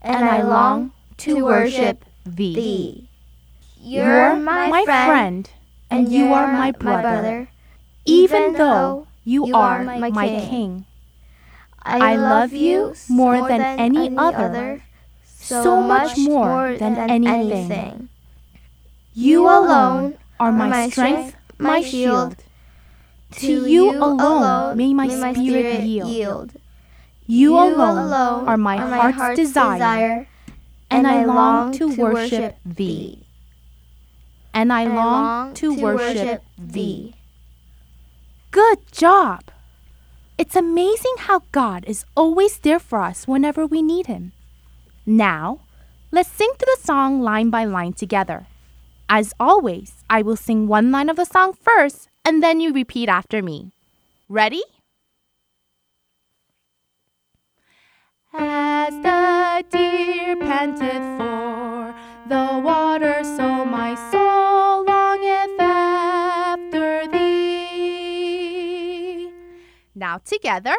and 0.00 0.24
I 0.24 0.42
long 0.42 0.92
to 1.18 1.44
worship 1.44 2.04
thee. 2.24 3.08
You're 3.80 4.36
my 4.36 4.84
friend, 4.84 5.50
and 5.90 6.12
you 6.12 6.32
are 6.32 6.52
my 6.52 6.72
brother, 6.72 7.48
even 8.04 8.54
though 8.54 9.06
you 9.24 9.54
are 9.54 9.82
my 9.84 10.10
king. 10.10 10.86
I 11.82 12.16
love 12.16 12.52
you 12.52 12.94
more 13.08 13.46
than 13.46 13.60
any 13.78 14.16
other, 14.16 14.82
so 15.24 15.80
much 15.82 16.18
more 16.18 16.76
than 16.76 16.98
anything. 17.10 18.08
You 19.18 19.48
alone 19.48 20.18
are 20.38 20.52
my 20.52 20.90
strength, 20.90 21.36
my 21.56 21.80
shield. 21.80 22.36
To 23.40 23.66
you 23.66 23.92
alone 23.96 24.76
may 24.76 24.92
my 24.92 25.08
spirit 25.32 25.84
yield. 25.84 26.52
You 27.26 27.56
alone 27.56 28.46
are 28.46 28.58
my 28.58 28.76
heart's 28.76 29.40
desire, 29.40 30.28
and 30.90 31.06
I 31.06 31.24
long 31.24 31.72
to 31.80 31.96
worship 31.96 32.58
thee. 32.62 33.24
And 34.52 34.70
I 34.70 34.84
long 34.84 35.54
to 35.54 35.72
worship 35.72 36.44
thee. 36.58 37.14
Good 38.50 38.80
job! 38.92 39.44
It's 40.36 40.56
amazing 40.56 41.14
how 41.20 41.40
God 41.52 41.86
is 41.86 42.04
always 42.14 42.58
there 42.58 42.78
for 42.78 43.00
us 43.00 43.26
whenever 43.26 43.64
we 43.66 43.80
need 43.80 44.08
Him. 44.08 44.32
Now, 45.06 45.60
let's 46.12 46.28
sing 46.28 46.52
through 46.58 46.74
the 46.76 46.84
song 46.84 47.22
line 47.22 47.48
by 47.48 47.64
line 47.64 47.94
together. 47.94 48.46
As 49.08 49.32
always, 49.38 50.02
I 50.10 50.22
will 50.22 50.34
sing 50.34 50.66
one 50.66 50.90
line 50.90 51.08
of 51.08 51.14
the 51.16 51.24
song 51.24 51.52
first, 51.52 52.08
and 52.24 52.42
then 52.42 52.58
you 52.60 52.72
repeat 52.72 53.08
after 53.08 53.40
me. 53.40 53.70
Ready? 54.28 54.64
As 58.34 58.92
the 59.02 59.64
deer 59.70 60.36
panteth 60.36 61.18
for 61.18 61.94
the 62.28 62.58
water, 62.58 63.22
so 63.22 63.64
my 63.64 63.94
soul 64.10 64.84
longeth 64.84 65.60
after 65.60 67.06
thee. 67.06 67.30
Now 69.94 70.18
together. 70.18 70.74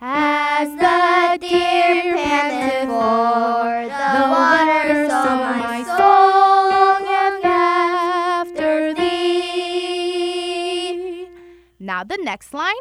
As 0.00 0.68
the 0.68 1.36
deer 1.40 2.14
panteth 2.14 2.88
for 2.88 3.88
the 3.90 4.28
water, 4.30 5.08
so 5.08 5.36
my 5.36 5.82
soul 5.98 6.35
Now 11.78 12.04
the 12.04 12.16
next 12.16 12.54
line. 12.54 12.74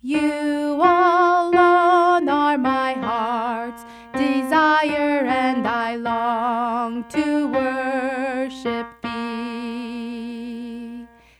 You 0.00 0.74
alone 0.76 2.28
are 2.28 2.56
my 2.58 2.92
heart's 2.92 3.84
desire, 4.12 5.24
and 5.24 5.66
I 5.66 5.96
long 5.96 7.02
to 7.08 7.48
worship 7.48 8.86
thee. 9.02 10.28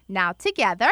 Now 0.09 0.33
together. 0.33 0.91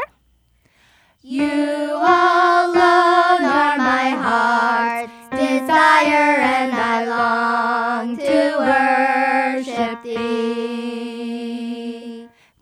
You 1.22 1.96
alone 1.96 3.44
are 3.44 3.78
my 3.78 4.10
heart's 4.10 5.28
desire, 5.30 6.36
and 6.38 6.72
I 6.72 7.04
long 7.06 8.16
to 8.18 8.56
worship 9.66 10.02
thee. 10.04 10.18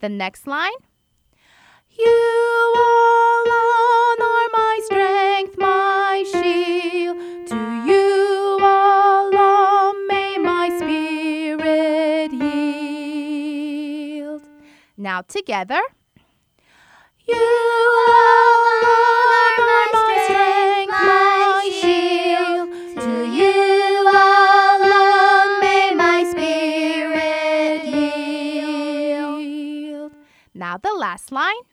The 0.01 0.09
next 0.09 0.47
line. 0.47 0.73
Now 15.01 15.23
together. 15.23 15.81
You 17.27 17.35
alone 18.07 18.85
are 18.85 19.57
my 19.71 19.87
strength, 20.27 20.90
my 20.90 21.71
shield. 21.81 22.69
To 23.01 23.13
you 23.38 24.03
alone 24.03 24.85
oh, 24.85 25.57
oh, 25.57 25.59
may 25.63 25.94
my 25.94 26.23
spirit 26.31 27.83
yield. 27.85 29.33
Now 30.55 30.77
the 30.77 30.92
last 30.92 31.33
line. 31.33 31.69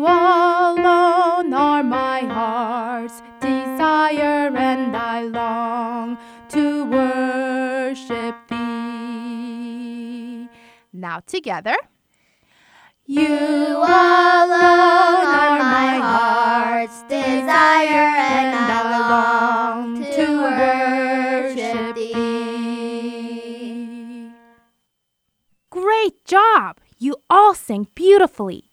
You 0.00 0.06
alone 0.06 1.52
are 1.52 1.82
my 1.82 2.20
heart's 2.20 3.20
desire, 3.38 4.50
and 4.56 4.96
I 4.96 5.24
long 5.24 6.16
to 6.48 6.86
worship 6.86 8.34
thee. 8.48 10.48
Now 10.94 11.20
together. 11.26 11.76
You 13.04 13.26
alone 13.26 15.26
are 15.36 15.58
my 15.58 15.98
heart's 16.00 17.02
desire, 17.02 18.08
and 18.32 18.56
I 18.56 19.10
long 19.10 20.02
to 20.02 21.60
worship 21.60 21.94
thee. 21.94 23.20
Great 25.68 26.24
job! 26.24 26.78
You 26.98 27.16
all 27.28 27.54
sang 27.54 27.86
beautifully. 27.94 28.64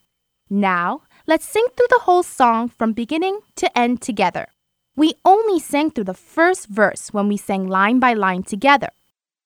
Now, 0.50 1.02
let's 1.28 1.46
sing 1.46 1.66
through 1.76 1.88
the 1.90 2.04
whole 2.04 2.24
song 2.24 2.70
from 2.70 2.94
beginning 2.94 3.42
to 3.58 3.78
end 3.78 4.02
together. 4.02 4.48
We 4.96 5.14
only 5.26 5.60
sang 5.60 5.92
through 5.92 6.06
the 6.06 6.14
first 6.14 6.68
verse 6.68 7.14
when 7.14 7.28
we 7.28 7.38
sang 7.38 7.68
line 7.68 8.00
by 8.00 8.14
line 8.14 8.44
together, 8.44 8.90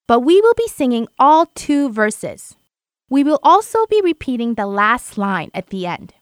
but 0.07 0.21
we 0.21 0.39
will 0.39 0.53
be 0.53 0.67
singing 0.67 1.07
all 1.19 1.47
two 1.47 1.89
verses. 1.89 2.55
We 3.09 3.23
will 3.23 3.39
also 3.43 3.85
be 3.87 3.99
repeating 4.01 4.53
the 4.53 4.67
last 4.67 5.17
line 5.17 5.51
at 5.53 5.67
the 5.67 5.85
end. 5.85 6.13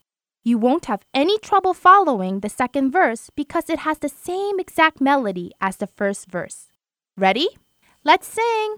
You 0.43 0.57
won't 0.57 0.86
have 0.86 1.05
any 1.14 1.38
trouble 1.38 1.76
following 1.76 2.39
the 2.39 2.49
second 2.49 2.91
verse 2.91 3.30
because 3.36 3.70
it 3.70 3.80
has 3.80 3.99
the 3.99 4.10
same 4.10 4.60
exact 4.60 5.01
melody 5.01 5.51
as 5.62 5.78
the 5.78 5.88
first 5.88 6.32
verse. 6.32 6.70
Ready? 7.18 7.49
Let's 8.03 8.28
sing! 8.28 8.78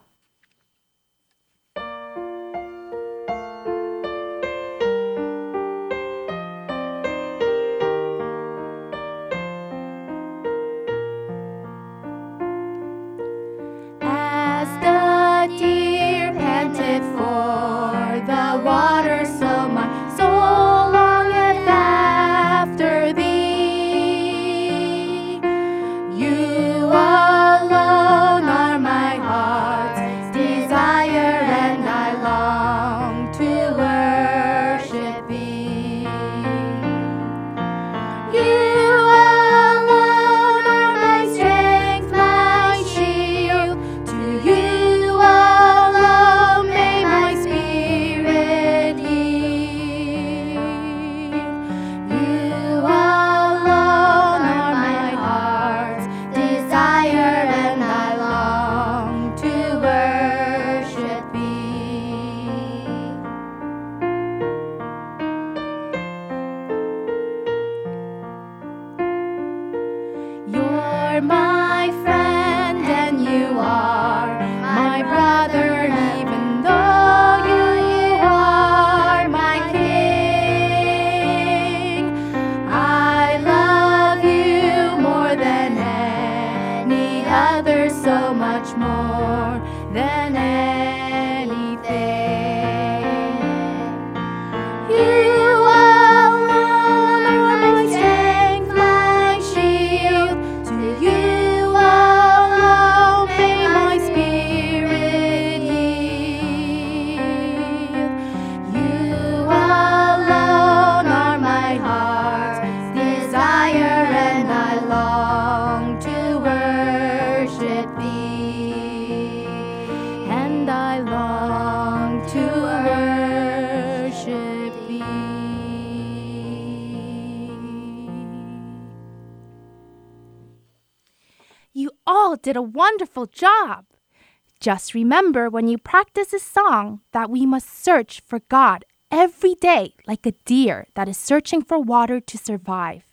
Remember 134.94 135.50
when 135.50 135.68
you 135.68 135.78
practice 135.78 136.30
this 136.30 136.44
song 136.44 137.02
that 137.14 137.30
we 137.30 137.46
must 137.46 137.84
search 137.84 138.22
for 138.26 138.40
God 138.50 138.86
every 139.12 139.56
day 139.56 139.94
like 140.08 140.26
a 140.26 140.34
deer 140.46 140.88
that 140.96 141.08
is 141.08 141.18
searching 141.18 141.62
for 141.62 141.80
water 141.80 142.20
to 142.20 142.38
survive. 142.38 143.04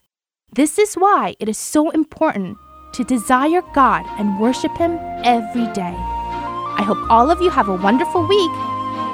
This 0.52 0.78
is 0.78 0.94
why 0.94 1.34
it 1.38 1.48
is 1.48 1.58
so 1.58 1.90
important 1.90 2.56
to 2.94 3.04
desire 3.04 3.62
God 3.74 4.04
and 4.18 4.40
worship 4.40 4.76
Him 4.76 4.98
every 5.24 5.66
day. 5.72 5.94
I 5.94 6.82
hope 6.82 6.98
all 7.10 7.30
of 7.30 7.40
you 7.40 7.50
have 7.50 7.68
a 7.68 7.74
wonderful 7.74 8.26
week 8.26 8.50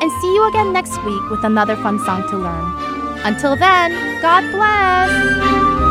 and 0.01 0.11
see 0.21 0.35
you 0.35 0.49
again 0.49 0.73
next 0.73 0.97
week 1.05 1.31
with 1.31 1.45
another 1.45 1.77
fun 1.77 1.99
song 1.99 2.29
to 2.29 2.37
learn. 2.37 2.95
Until 3.25 3.57
then, 3.57 4.21
God 4.23 4.51
bless! 4.53 5.84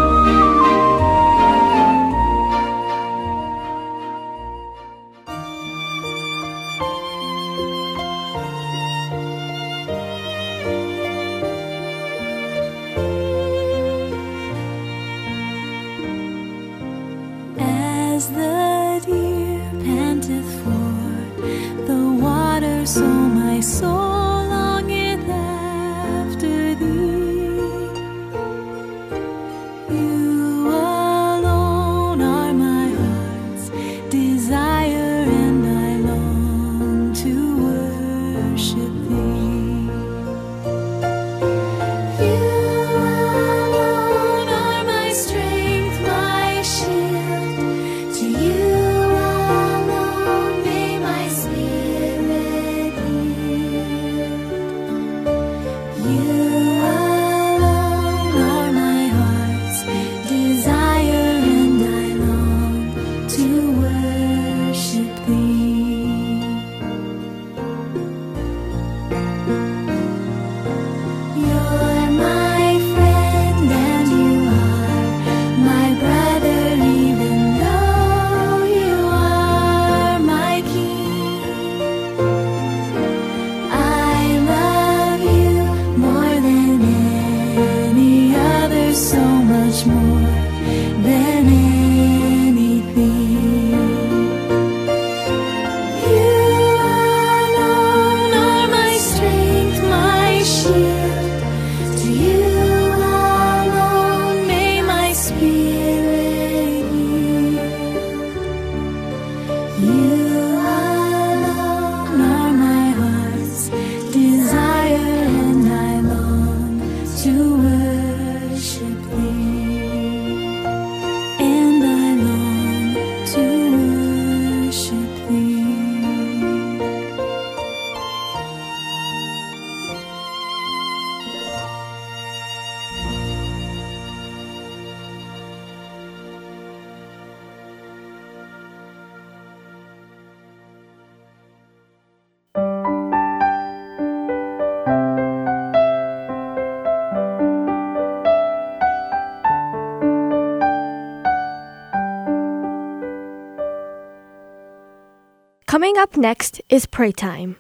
Coming 155.84 155.98
up 155.98 156.16
next 156.16 156.62
is 156.70 156.86
pray 156.86 157.12
time. 157.12 157.58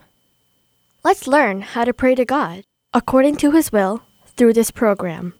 Let's 1.03 1.27
learn 1.27 1.59
how 1.59 1.83
to 1.83 1.93
pray 1.93 2.15
to 2.15 2.23
God 2.23 2.63
according 2.93 3.35
to 3.43 3.51
His 3.51 3.69
will 3.69 4.01
through 4.37 4.53
this 4.53 4.71
program. 4.71 5.33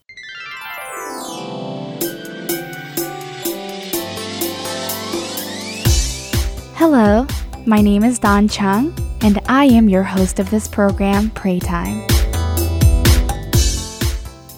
Hello, 6.76 7.26
my 7.66 7.80
name 7.80 8.04
is 8.04 8.20
Don 8.20 8.50
Chung, 8.50 8.94
and 9.22 9.40
I 9.48 9.64
am 9.64 9.88
your 9.88 10.04
host 10.04 10.40
of 10.40 10.50
this 10.50 10.68
program, 10.68 11.30
Pray 11.30 11.62
Time. 11.62 12.06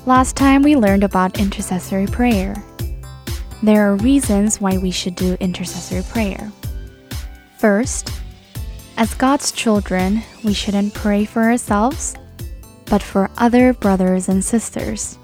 Last 0.07 0.35
time 0.35 0.63
we 0.63 0.75
learned 0.75 1.03
about 1.03 1.39
intercessory 1.39 2.07
prayer. 2.07 2.55
There 3.61 3.87
are 3.87 3.97
reasons 3.97 4.59
why 4.59 4.79
we 4.79 4.89
should 4.89 5.15
do 5.15 5.37
intercessory 5.39 6.01
prayer. 6.11 6.51
First, 7.65 8.11
as 8.95 9.15
God's 9.15 9.51
children, 9.51 10.21
we 10.43 10.53
shouldn't 10.53 10.93
pray 10.93 11.25
for 11.25 11.41
ourselves, 11.41 12.13
but 12.85 13.01
for 13.01 13.31
other 13.39 13.73
brothers 13.73 14.29
and 14.29 14.45
sisters. 14.45 15.17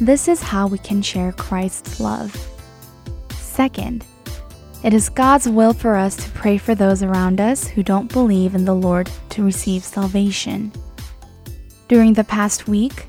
This 0.00 0.28
is 0.28 0.40
how 0.40 0.66
we 0.66 0.78
can 0.78 1.02
share 1.02 1.32
Christ's 1.32 2.00
love. 2.00 2.34
Second, 3.32 4.06
it 4.82 4.94
is 4.94 5.10
God's 5.10 5.46
will 5.46 5.74
for 5.74 5.94
us 5.94 6.16
to 6.16 6.30
pray 6.30 6.56
for 6.56 6.74
those 6.74 7.02
around 7.02 7.38
us 7.38 7.68
who 7.68 7.82
don't 7.82 8.10
believe 8.10 8.54
in 8.54 8.64
the 8.64 8.74
Lord 8.74 9.10
to 9.28 9.44
receive 9.44 9.84
salvation. 9.84 10.72
During 11.88 12.14
the 12.14 12.24
past 12.24 12.66
week, 12.66 13.08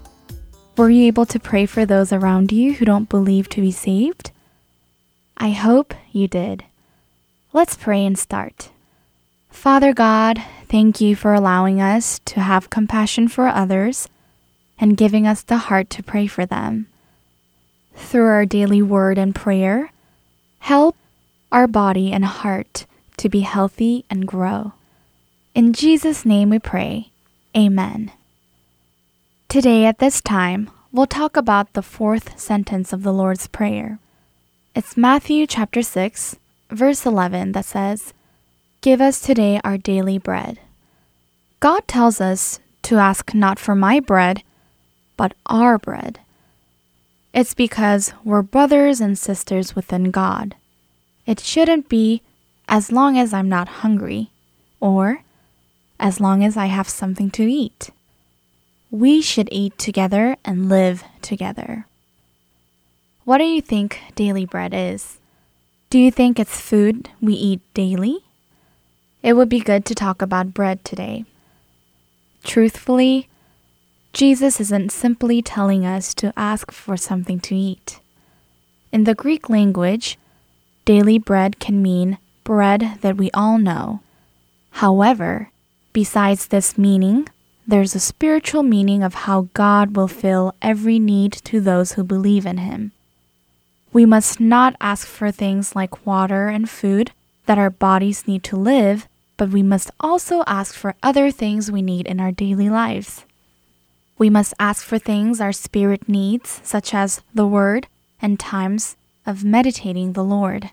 were 0.76 0.90
you 0.90 1.06
able 1.06 1.26
to 1.28 1.40
pray 1.40 1.66
for 1.66 1.86
those 1.86 2.12
around 2.12 2.52
you 2.52 2.74
who 2.74 2.84
don't 2.84 3.08
believe 3.08 3.48
to 3.52 3.62
be 3.62 3.72
saved? 3.72 4.32
I 5.38 5.52
hope 5.52 5.94
you 6.12 6.28
did. 6.28 6.66
Let's 7.58 7.76
pray 7.76 8.06
and 8.06 8.16
start. 8.16 8.70
Father 9.50 9.92
God, 9.92 10.40
thank 10.70 11.02
you 11.02 11.16
for 11.16 11.34
allowing 11.34 11.82
us 11.82 12.20
to 12.26 12.40
have 12.40 12.70
compassion 12.70 13.28
for 13.28 13.48
others 13.48 14.08
and 14.78 14.96
giving 14.96 15.26
us 15.26 15.42
the 15.42 15.58
heart 15.58 15.90
to 15.90 16.04
pray 16.04 16.28
for 16.28 16.46
them. 16.46 16.86
Through 17.96 18.28
our 18.28 18.46
daily 18.46 18.84
word 18.84 19.18
and 19.18 19.34
prayer, 19.34 19.90
help 20.60 20.96
our 21.52 21.66
body 21.66 22.12
and 22.12 22.26
heart 22.26 22.86
to 23.18 23.28
be 23.28 23.40
healthy 23.40 24.06
and 24.08 24.28
grow. 24.28 24.74
In 25.56 25.74
Jesus' 25.74 26.26
name 26.26 26.52
we 26.52 26.60
pray. 26.60 27.10
Amen. 27.58 28.12
Today 29.50 29.86
at 29.88 29.98
this 29.98 30.22
time, 30.22 30.70
we'll 30.92 31.08
talk 31.08 31.36
about 31.36 31.74
the 31.74 31.82
fourth 31.82 32.40
sentence 32.40 32.94
of 32.94 33.02
the 33.02 33.12
Lord's 33.12 33.48
Prayer. 33.48 33.98
It's 34.76 34.96
Matthew 34.96 35.48
chapter 35.48 35.82
6, 35.82 36.36
verse 36.70 37.06
11 37.06 37.54
that 37.54 37.66
says, 37.66 38.14
Give 38.82 39.02
us 39.02 39.20
today 39.20 39.60
our 39.64 39.78
daily 39.78 40.18
bread. 40.18 40.60
God 41.60 41.88
tells 41.88 42.22
us 42.22 42.60
to 42.84 42.98
ask 42.98 43.34
not 43.34 43.60
for 43.60 43.76
my 43.76 44.00
bread, 44.00 44.44
but 45.18 45.34
our 45.48 45.78
bread. 45.78 46.20
It's 47.34 47.54
because 47.54 48.14
we're 48.24 48.42
brothers 48.42 49.02
and 49.02 49.18
sisters 49.18 49.76
within 49.76 50.12
God. 50.12 50.56
It 51.26 51.40
shouldn't 51.40 51.90
be 51.90 52.22
as 52.68 52.92
long 52.92 53.18
as 53.18 53.34
I'm 53.34 53.50
not 53.50 53.84
hungry 53.84 54.30
or 54.80 55.24
as 56.00 56.20
long 56.20 56.44
as 56.44 56.56
I 56.56 56.68
have 56.68 56.88
something 56.88 57.32
to 57.32 57.44
eat. 57.44 57.90
We 58.92 59.22
should 59.22 59.50
eat 59.52 59.78
together 59.78 60.38
and 60.46 60.70
live 60.70 61.04
together. 61.22 61.86
What 63.26 63.40
do 63.40 63.44
you 63.44 63.62
think 63.62 64.00
daily 64.16 64.46
bread 64.46 64.74
is? 64.74 65.18
Do 65.90 66.00
you 66.00 66.12
think 66.12 66.38
it's 66.38 66.60
food 66.60 67.12
we 67.22 67.34
eat 67.34 67.62
daily? 67.74 68.20
It 69.24 69.34
would 69.34 69.48
be 69.48 69.62
good 69.62 69.86
to 69.86 69.96
talk 69.96 70.22
about 70.22 70.54
bread 70.54 70.84
today. 70.84 71.24
Truthfully, 72.44 73.30
Jesus 74.12 74.60
isn't 74.60 74.92
simply 74.92 75.42
telling 75.42 75.86
us 75.86 76.14
to 76.16 76.34
ask 76.36 76.74
for 76.74 76.98
something 76.98 77.40
to 77.40 77.56
eat. 77.56 78.02
In 78.92 79.06
the 79.06 79.16
Greek 79.16 79.50
language, 79.50 80.18
daily 80.84 81.18
bread 81.20 81.58
can 81.58 81.82
mean 81.82 82.18
bread 82.44 82.98
that 83.00 83.16
we 83.16 83.32
all 83.32 83.58
know. 83.58 84.02
However, 84.72 85.52
besides 85.94 86.48
this 86.48 86.78
meaning, 86.78 87.30
there's 87.66 87.96
a 87.96 88.02
spiritual 88.02 88.64
meaning 88.64 89.04
of 89.04 89.14
how 89.14 89.48
God 89.54 89.96
will 89.96 90.10
fill 90.10 90.54
every 90.62 91.00
need 91.00 91.32
to 91.46 91.62
those 91.62 91.94
who 91.94 92.04
believe 92.04 92.46
in 92.46 92.58
Him. 92.58 92.92
We 93.94 94.06
must 94.06 94.40
not 94.40 94.76
ask 94.80 95.08
for 95.08 95.32
things 95.32 95.76
like 95.76 96.06
water 96.06 96.48
and 96.48 96.70
food 96.70 97.12
that 97.46 97.58
our 97.58 97.70
bodies 97.70 98.28
need 98.28 98.44
to 98.44 98.56
live, 98.56 99.08
but 99.38 99.50
we 99.50 99.64
must 99.64 99.92
also 100.00 100.44
ask 100.46 100.76
for 100.76 100.96
other 101.02 101.32
things 101.32 101.72
we 101.72 101.82
need 101.82 102.08
in 102.08 102.20
our 102.20 102.32
daily 102.32 102.70
lives. 102.70 103.26
We 104.18 104.30
must 104.30 104.54
ask 104.60 104.84
for 104.84 104.98
things 104.98 105.40
our 105.40 105.54
spirit 105.54 106.10
needs, 106.10 106.60
such 106.64 106.94
as 106.94 107.22
the 107.34 107.48
Word 107.48 107.88
and 108.22 108.40
times 108.40 108.98
of 109.26 109.44
meditating 109.44 110.14
the 110.14 110.24
Lord. 110.24 110.72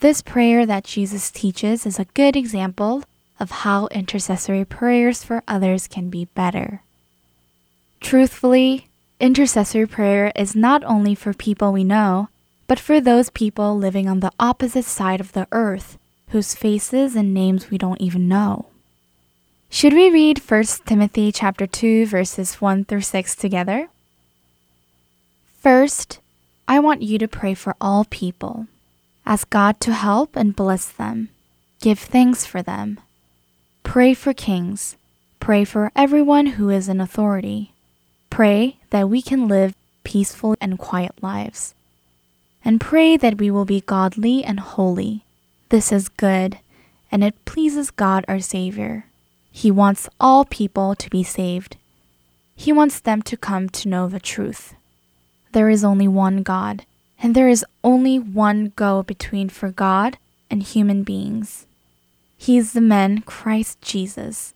This 0.00 0.20
prayer 0.20 0.66
that 0.66 0.84
Jesus 0.84 1.30
teaches 1.30 1.86
is 1.86 1.98
a 1.98 2.04
good 2.12 2.36
example 2.36 3.04
of 3.40 3.50
how 3.50 3.86
intercessory 3.88 4.64
prayers 4.64 5.24
for 5.24 5.42
others 5.48 5.88
can 5.88 6.10
be 6.10 6.26
better. 6.34 6.82
Truthfully, 8.00 8.88
intercessory 9.20 9.86
prayer 9.86 10.32
is 10.34 10.56
not 10.56 10.84
only 10.84 11.14
for 11.14 11.32
people 11.32 11.72
we 11.72 11.84
know, 11.84 12.28
but 12.66 12.78
for 12.78 13.00
those 13.00 13.30
people 13.30 13.76
living 13.76 14.08
on 14.08 14.20
the 14.20 14.32
opposite 14.38 14.84
side 14.84 15.20
of 15.20 15.32
the 15.32 15.46
earth, 15.52 15.98
whose 16.28 16.54
faces 16.54 17.14
and 17.14 17.32
names 17.32 17.70
we 17.70 17.78
don't 17.78 18.00
even 18.00 18.28
know. 18.28 18.66
Should 19.68 19.92
we 19.92 20.10
read 20.10 20.38
1 20.38 20.64
Timothy 20.86 21.32
chapter 21.32 21.66
2 21.66 22.06
verses 22.06 22.60
1 22.60 22.84
through 22.84 23.02
6 23.02 23.34
together? 23.36 23.88
First, 25.60 26.20
I 26.68 26.78
want 26.78 27.02
you 27.02 27.18
to 27.18 27.28
pray 27.28 27.54
for 27.54 27.74
all 27.80 28.04
people. 28.04 28.66
Ask 29.26 29.50
God 29.50 29.80
to 29.80 29.92
help 29.92 30.36
and 30.36 30.56
bless 30.56 30.88
them. 30.88 31.30
Give 31.80 31.98
thanks 31.98 32.46
for 32.46 32.62
them. 32.62 33.00
Pray 33.82 34.14
for 34.14 34.32
kings. 34.32 34.96
Pray 35.40 35.64
for 35.64 35.92
everyone 35.94 36.46
who 36.46 36.70
is 36.70 36.88
in 36.88 37.00
authority. 37.00 37.72
Pray 38.30 38.78
that 38.94 39.10
we 39.10 39.20
can 39.20 39.48
live 39.48 39.74
peaceful 40.04 40.54
and 40.60 40.78
quiet 40.78 41.20
lives. 41.20 41.74
And 42.64 42.80
pray 42.80 43.16
that 43.16 43.38
we 43.38 43.50
will 43.50 43.64
be 43.64 43.80
godly 43.80 44.44
and 44.44 44.60
holy. 44.60 45.24
This 45.70 45.90
is 45.90 46.08
good, 46.08 46.58
and 47.10 47.24
it 47.24 47.44
pleases 47.44 47.90
God 47.90 48.24
our 48.28 48.38
Savior. 48.38 49.06
He 49.50 49.68
wants 49.68 50.08
all 50.20 50.44
people 50.44 50.94
to 50.94 51.10
be 51.10 51.24
saved. 51.24 51.76
He 52.54 52.72
wants 52.72 53.00
them 53.00 53.20
to 53.22 53.36
come 53.36 53.68
to 53.70 53.88
know 53.88 54.06
the 54.06 54.20
truth. 54.20 54.74
There 55.50 55.68
is 55.68 55.82
only 55.82 56.06
one 56.06 56.44
God, 56.44 56.86
and 57.18 57.34
there 57.34 57.48
is 57.48 57.66
only 57.82 58.20
one 58.20 58.72
go 58.76 59.02
between 59.02 59.48
for 59.48 59.70
God 59.70 60.18
and 60.48 60.62
human 60.62 61.02
beings. 61.02 61.66
He 62.38 62.56
is 62.56 62.74
the 62.74 62.80
man 62.80 63.22
Christ 63.22 63.82
Jesus. 63.82 64.54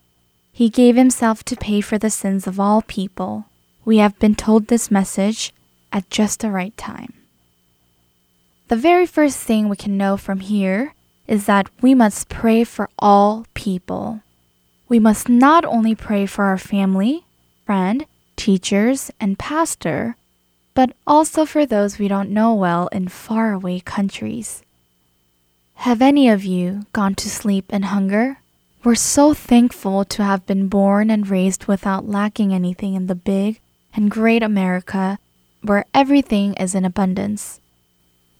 He 0.53 0.71
gave 0.71 0.95
himself 0.95 1.43
to 1.47 1.57
pay 1.57 1.81
for 1.81 1.99
the 1.99 2.09
sins 2.09 2.47
of 2.47 2.61
all 2.61 2.83
people. 2.83 3.47
We 3.89 4.05
have 4.05 4.19
been 4.19 4.35
told 4.35 4.67
this 4.67 4.91
message 4.91 5.55
at 5.95 6.11
just 6.11 6.41
the 6.41 6.51
right 6.51 6.77
time. 6.77 7.15
The 8.69 8.77
very 8.77 9.07
first 9.07 9.39
thing 9.39 9.67
we 9.71 9.77
can 9.77 9.97
know 9.97 10.19
from 10.19 10.41
here 10.41 10.93
is 11.27 11.47
that 11.47 11.71
we 11.81 11.95
must 11.95 12.29
pray 12.29 12.65
for 12.65 12.91
all 12.99 13.47
people. 13.55 14.21
We 14.91 14.99
must 14.99 15.31
not 15.31 15.65
only 15.65 15.95
pray 15.95 16.27
for 16.27 16.45
our 16.45 16.59
family, 16.59 17.25
friend, 17.65 18.05
teachers, 18.37 19.11
and 19.19 19.39
pastor, 19.39 20.17
but 20.75 20.93
also 21.07 21.47
for 21.47 21.65
those 21.65 21.99
we 21.99 22.09
don't 22.09 22.29
know 22.29 22.53
well 22.53 22.89
in 22.89 23.09
faraway 23.09 23.81
countries. 23.81 24.63
Have 25.77 26.03
any 26.03 26.29
of 26.29 26.45
you 26.45 26.85
gone 26.93 27.15
to 27.15 27.31
sleep 27.31 27.73
in 27.73 27.85
hunger? 27.85 28.41
We're 28.85 28.97
so 28.97 29.33
thankful 29.33 30.05
to 30.05 30.23
have 30.23 30.45
been 30.45 30.69
born 30.69 31.09
and 31.09 31.27
raised 31.27 31.65
without 31.65 32.07
lacking 32.07 32.53
anything 32.53 32.93
in 32.93 33.07
the 33.07 33.15
big 33.15 33.61
and 33.99 34.13
great 34.13 34.45
America 34.45 35.19
where 35.61 35.85
everything 35.93 36.55
is 36.55 36.73
in 36.73 36.85
abundance. 36.85 37.61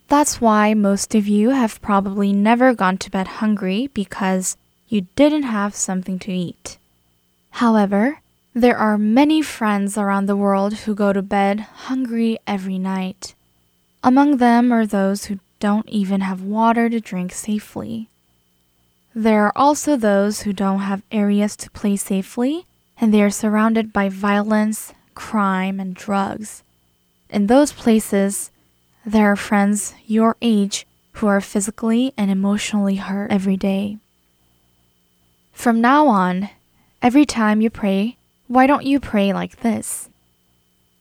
That's 0.07 0.39
why 0.39 0.73
most 0.73 1.13
of 1.15 1.27
you 1.27 1.49
have 1.49 1.81
probably 1.81 2.31
never 2.31 2.73
gone 2.73 2.97
to 2.99 3.11
bed 3.11 3.27
hungry 3.43 3.87
because 3.93 4.55
you 4.87 5.01
didn't 5.17 5.43
have 5.43 5.75
something 5.75 6.17
to 6.19 6.31
eat. 6.31 6.77
However, 7.61 8.21
there 8.53 8.77
are 8.77 8.97
many 8.97 9.41
friends 9.41 9.97
around 9.97 10.27
the 10.27 10.37
world 10.37 10.73
who 10.73 10.95
go 10.95 11.11
to 11.11 11.21
bed 11.21 11.59
hungry 11.89 12.39
every 12.47 12.79
night. 12.79 13.35
Among 14.01 14.37
them 14.37 14.71
are 14.71 14.85
those 14.85 15.25
who 15.25 15.39
don't 15.59 15.89
even 15.89 16.21
have 16.21 16.41
water 16.41 16.89
to 16.89 17.01
drink 17.01 17.33
safely. 17.33 18.07
There 19.13 19.43
are 19.43 19.57
also 19.57 19.97
those 19.97 20.43
who 20.43 20.53
don't 20.53 20.87
have 20.87 21.03
areas 21.11 21.57
to 21.57 21.69
play 21.71 21.97
safely, 21.97 22.65
and 22.97 23.13
they 23.13 23.21
are 23.21 23.29
surrounded 23.29 23.91
by 23.91 24.07
violence, 24.07 24.93
crime, 25.19 25.81
and 25.81 25.93
drugs. 25.93 26.63
In 27.29 27.47
those 27.47 27.73
places, 27.73 28.51
there 29.05 29.29
are 29.29 29.35
friends 29.35 29.93
your 30.07 30.37
age 30.41 30.87
who 31.19 31.27
are 31.27 31.41
physically 31.41 32.13
and 32.15 32.31
emotionally 32.31 32.95
hurt 32.95 33.29
every 33.29 33.57
day. 33.57 33.97
From 35.51 35.81
now 35.81 36.07
on, 36.07 36.49
every 37.01 37.25
time 37.25 37.59
you 37.59 37.69
pray, 37.69 38.15
why 38.47 38.65
don't 38.65 38.85
you 38.85 38.97
pray 39.01 39.33
like 39.33 39.59
this? 39.59 40.07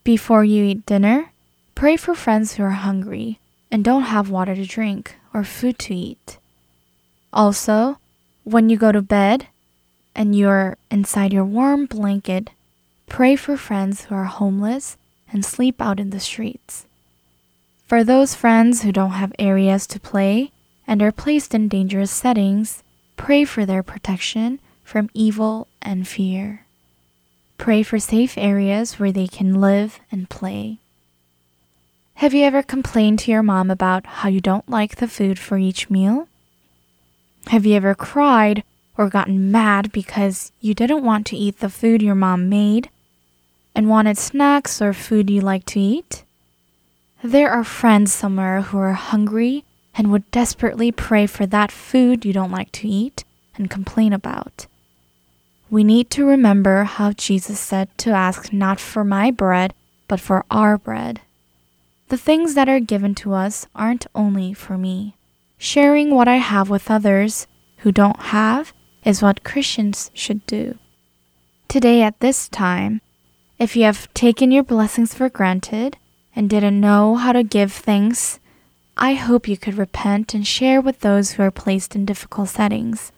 Before 0.03 0.43
you 0.43 0.65
eat 0.65 0.85
dinner, 0.85 1.31
pray 1.77 1.97
for 1.97 2.15
friends 2.17 2.55
who 2.55 2.65
are 2.65 2.83
hungry 2.83 3.39
and 3.71 3.85
don't 3.85 4.11
have 4.11 4.31
water 4.31 4.57
to 4.57 4.67
drink 4.67 5.15
or 5.33 5.45
food 5.45 5.79
to 5.87 5.95
eat. 5.95 6.39
Also, 7.33 7.99
when 8.43 8.69
you 8.69 8.77
go 8.77 8.91
to 8.91 9.01
bed 9.01 9.47
and 10.17 10.35
you're 10.35 10.77
inside 10.91 11.33
your 11.33 11.45
warm 11.45 11.87
blanket, 11.87 12.51
pray 13.09 13.37
for 13.37 13.57
friends 13.57 14.05
who 14.05 14.15
are 14.15 14.25
homeless 14.25 14.97
and 15.33 15.45
sleep 15.45 15.81
out 15.81 16.01
in 16.01 16.11
the 16.11 16.21
streets. 16.21 16.87
For 17.87 18.05
those 18.05 18.35
friends 18.35 18.83
who 18.83 18.93
don't 18.93 19.13
have 19.13 19.33
areas 19.39 19.87
to 19.89 20.01
play 20.01 20.53
and 20.87 21.03
are 21.03 21.13
placed 21.13 21.55
in 21.55 21.69
dangerous 21.69 22.11
settings, 22.11 22.83
pray 23.17 23.45
for 23.45 23.65
their 23.67 23.83
protection 23.83 24.61
from 24.85 25.11
evil 25.15 25.69
and 25.83 26.07
fear. 26.07 26.65
Pray 27.57 27.83
for 27.83 27.99
safe 27.99 28.39
areas 28.39 28.99
where 28.99 29.13
they 29.13 29.27
can 29.27 29.61
live 29.61 30.01
and 30.13 30.31
play. 30.31 30.79
Have 32.15 32.35
you 32.35 32.45
ever 32.45 32.63
complained 32.63 33.21
to 33.21 33.31
your 33.31 33.43
mom 33.43 33.71
about 33.71 34.07
how 34.07 34.29
you 34.29 34.41
don't 34.41 34.69
like 34.69 34.97
the 34.97 35.09
food 35.09 35.39
for 35.39 35.57
each 35.59 35.89
meal? 35.89 36.29
Have 37.49 37.65
you 37.65 37.75
ever 37.75 37.95
cried 37.95 38.65
or 38.97 39.09
gotten 39.09 39.51
mad 39.51 39.93
because 39.93 40.53
you 40.61 40.75
didn't 40.75 41.05
want 41.05 41.27
to 41.29 41.37
eat 41.37 41.61
the 41.61 41.71
food 41.71 42.03
your 42.03 42.15
mom 42.15 42.49
made 42.49 42.91
and 43.79 43.89
wanted 43.89 44.19
snacks 44.19 44.83
or 44.83 44.93
food 44.93 45.31
you 45.31 45.41
like 45.41 45.65
to 45.65 45.79
eat? 45.79 46.25
There 47.23 47.49
are 47.49 47.63
friends 47.63 48.13
somewhere 48.13 48.63
who 48.63 48.79
are 48.79 48.95
hungry 48.95 49.65
and 49.95 50.11
would 50.11 50.29
desperately 50.33 50.91
pray 50.91 51.29
for 51.29 51.47
that 51.47 51.71
food 51.71 52.25
you 52.25 52.33
don't 52.33 52.51
like 52.51 52.73
to 52.73 52.89
eat 52.89 53.23
and 53.55 53.71
complain 53.71 54.13
about. 54.13 54.67
We 55.71 55.85
need 55.85 56.11
to 56.11 56.27
remember 56.27 56.83
how 56.83 57.13
Jesus 57.13 57.61
said 57.61 57.97
to 57.99 58.11
ask 58.11 58.53
not 58.53 58.81
for 58.81 59.05
my 59.05 59.31
bread, 59.31 59.75
but 60.09 60.19
for 60.19 60.45
our 60.51 60.77
bread. 60.77 61.21
The 62.09 62.19
things 62.19 62.55
that 62.55 62.69
are 62.69 62.81
given 62.81 63.15
to 63.23 63.33
us 63.33 63.69
aren't 63.77 64.09
only 64.13 64.55
for 64.55 64.77
me. 64.77 65.15
Sharing 65.57 66.11
what 66.11 66.27
I 66.27 66.39
have 66.39 66.69
with 66.69 66.91
others 66.91 67.47
who 67.79 67.93
don't 67.93 68.19
have 68.35 68.73
is 69.05 69.23
what 69.23 69.45
Christians 69.45 70.11
should 70.15 70.45
do. 70.47 70.79
Today, 71.69 72.03
at 72.03 72.19
this 72.19 72.49
time, 72.49 73.03
if 73.59 73.75
you 73.75 73.85
have 73.85 74.13
taken 74.15 74.51
your 74.51 74.63
blessings 74.63 75.15
for 75.15 75.29
granted 75.29 75.97
and 76.35 76.49
didn't 76.49 76.81
know 76.81 77.17
how 77.17 77.33
to 77.33 77.43
give 77.43 77.73
thanks, 77.73 78.39
I 78.97 79.15
hope 79.15 79.49
you 79.49 79.57
could 79.57 79.77
repent 79.77 80.35
and 80.35 80.47
share 80.47 80.81
with 80.81 81.01
those 81.01 81.33
who 81.33 81.43
are 81.43 81.51
placed 81.51 81.95
in 81.95 82.05
difficult 82.05 82.49
settings. 82.49 83.13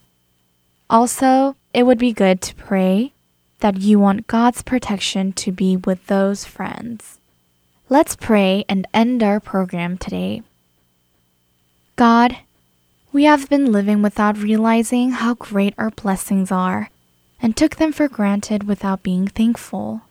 Also, 0.88 1.56
it 1.72 1.84
would 1.84 1.98
be 1.98 2.12
good 2.12 2.40
to 2.42 2.54
pray 2.54 3.12
that 3.60 3.80
you 3.80 3.98
want 3.98 4.26
God's 4.26 4.62
protection 4.62 5.32
to 5.34 5.52
be 5.52 5.76
with 5.76 6.06
those 6.06 6.44
friends. 6.44 7.18
Let's 7.88 8.16
pray 8.16 8.64
and 8.68 8.86
end 8.94 9.22
our 9.22 9.40
program 9.40 9.98
today. 9.98 10.42
God, 11.96 12.38
we 13.12 13.24
have 13.24 13.50
been 13.50 13.72
living 13.72 14.00
without 14.00 14.38
realizing 14.38 15.10
how 15.10 15.34
great 15.34 15.74
our 15.76 15.90
blessings 15.90 16.50
are 16.50 16.88
and 17.42 17.56
took 17.56 17.76
them 17.76 17.92
for 17.92 18.08
granted 18.08 18.64
without 18.64 19.02
being 19.02 19.26
thankful. 19.26 20.02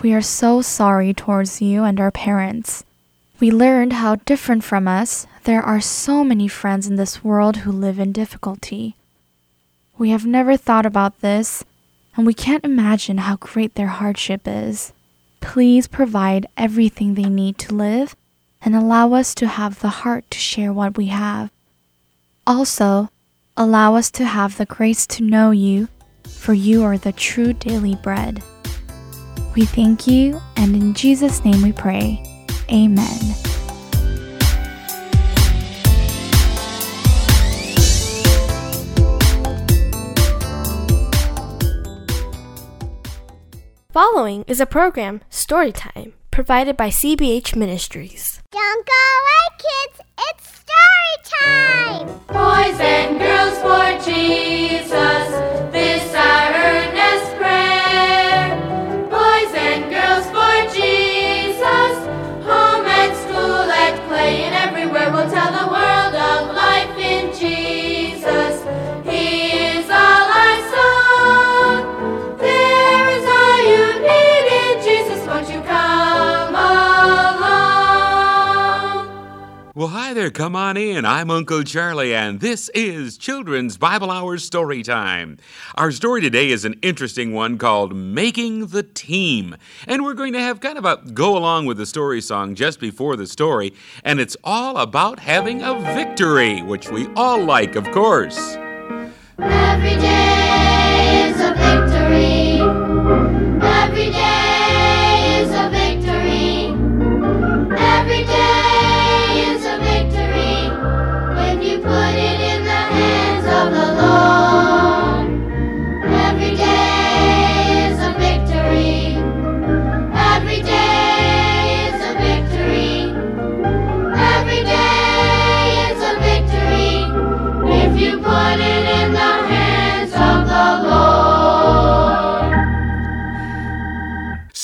We 0.00 0.14
are 0.14 0.22
so 0.22 0.62
sorry 0.62 1.12
towards 1.12 1.60
you 1.60 1.82
and 1.82 1.98
our 1.98 2.12
parents. 2.12 2.84
We 3.40 3.50
learned 3.50 3.94
how 3.94 4.14
different 4.14 4.62
from 4.62 4.86
us 4.86 5.26
there 5.42 5.60
are 5.60 5.80
so 5.80 6.22
many 6.22 6.46
friends 6.46 6.86
in 6.86 6.94
this 6.94 7.24
world 7.24 7.58
who 7.58 7.72
live 7.72 7.98
in 7.98 8.12
difficulty. 8.12 8.94
We 9.96 10.10
have 10.10 10.24
never 10.24 10.56
thought 10.56 10.86
about 10.86 11.20
this, 11.20 11.64
and 12.16 12.24
we 12.24 12.32
can't 12.32 12.64
imagine 12.64 13.18
how 13.18 13.36
great 13.36 13.74
their 13.74 13.88
hardship 13.88 14.42
is. 14.46 14.92
Please 15.40 15.88
provide 15.88 16.46
everything 16.56 17.14
they 17.14 17.28
need 17.28 17.58
to 17.58 17.74
live 17.74 18.14
and 18.62 18.76
allow 18.76 19.14
us 19.14 19.34
to 19.34 19.48
have 19.48 19.80
the 19.80 19.88
heart 19.88 20.30
to 20.30 20.38
share 20.38 20.72
what 20.72 20.96
we 20.96 21.06
have. 21.06 21.50
Also, 22.46 23.10
allow 23.56 23.96
us 23.96 24.12
to 24.12 24.24
have 24.24 24.58
the 24.58 24.66
grace 24.66 25.08
to 25.08 25.24
know 25.24 25.50
you, 25.50 25.88
for 26.24 26.54
you 26.54 26.84
are 26.84 26.98
the 26.98 27.12
true 27.12 27.52
daily 27.52 27.96
bread. 27.96 28.44
We 29.54 29.64
thank 29.64 30.06
you, 30.06 30.40
and 30.56 30.74
in 30.76 30.94
Jesus' 30.94 31.44
name 31.44 31.62
we 31.62 31.72
pray. 31.72 32.22
Amen. 32.70 33.34
Following 43.90 44.44
is 44.46 44.60
a 44.60 44.66
program, 44.66 45.22
Storytime, 45.28 46.12
provided 46.30 46.76
by 46.76 46.88
CBH 46.88 47.56
Ministries. 47.56 48.40
Don't 48.52 48.86
go 48.86 48.92
away, 49.20 49.48
kids. 49.58 50.00
It's 50.28 50.44
story 50.62 51.16
time. 51.42 52.06
Boys 52.28 52.78
and 52.80 53.18
girls 53.18 53.58
for 53.58 53.98
Jesus, 54.04 54.92
this 55.72 56.14
our 56.14 56.52
earnest 56.54 56.97
Well, 79.78 79.86
hi 79.86 80.12
there. 80.12 80.32
Come 80.32 80.56
on 80.56 80.76
in. 80.76 81.04
I'm 81.04 81.30
Uncle 81.30 81.62
Charlie, 81.62 82.12
and 82.12 82.40
this 82.40 82.68
is 82.70 83.16
Children's 83.16 83.76
Bible 83.76 84.10
Hour 84.10 84.36
Story 84.38 84.82
Time. 84.82 85.38
Our 85.76 85.92
story 85.92 86.20
today 86.20 86.50
is 86.50 86.64
an 86.64 86.74
interesting 86.82 87.32
one 87.32 87.58
called 87.58 87.94
Making 87.94 88.66
the 88.66 88.82
Team. 88.82 89.54
And 89.86 90.02
we're 90.02 90.14
going 90.14 90.32
to 90.32 90.40
have 90.40 90.58
kind 90.58 90.78
of 90.78 90.84
a 90.84 90.96
go 91.12 91.36
along 91.36 91.66
with 91.66 91.76
the 91.76 91.86
story 91.86 92.20
song 92.20 92.56
just 92.56 92.80
before 92.80 93.14
the 93.14 93.28
story. 93.28 93.72
And 94.02 94.18
it's 94.18 94.36
all 94.42 94.78
about 94.78 95.20
having 95.20 95.62
a 95.62 95.78
victory, 95.94 96.60
which 96.60 96.90
we 96.90 97.06
all 97.14 97.40
like, 97.40 97.76
of 97.76 97.88
course. 97.92 98.56
Every 99.38 99.94
day 99.94 101.30
is 101.30 101.40
a 101.40 101.54
victory. 101.54 102.27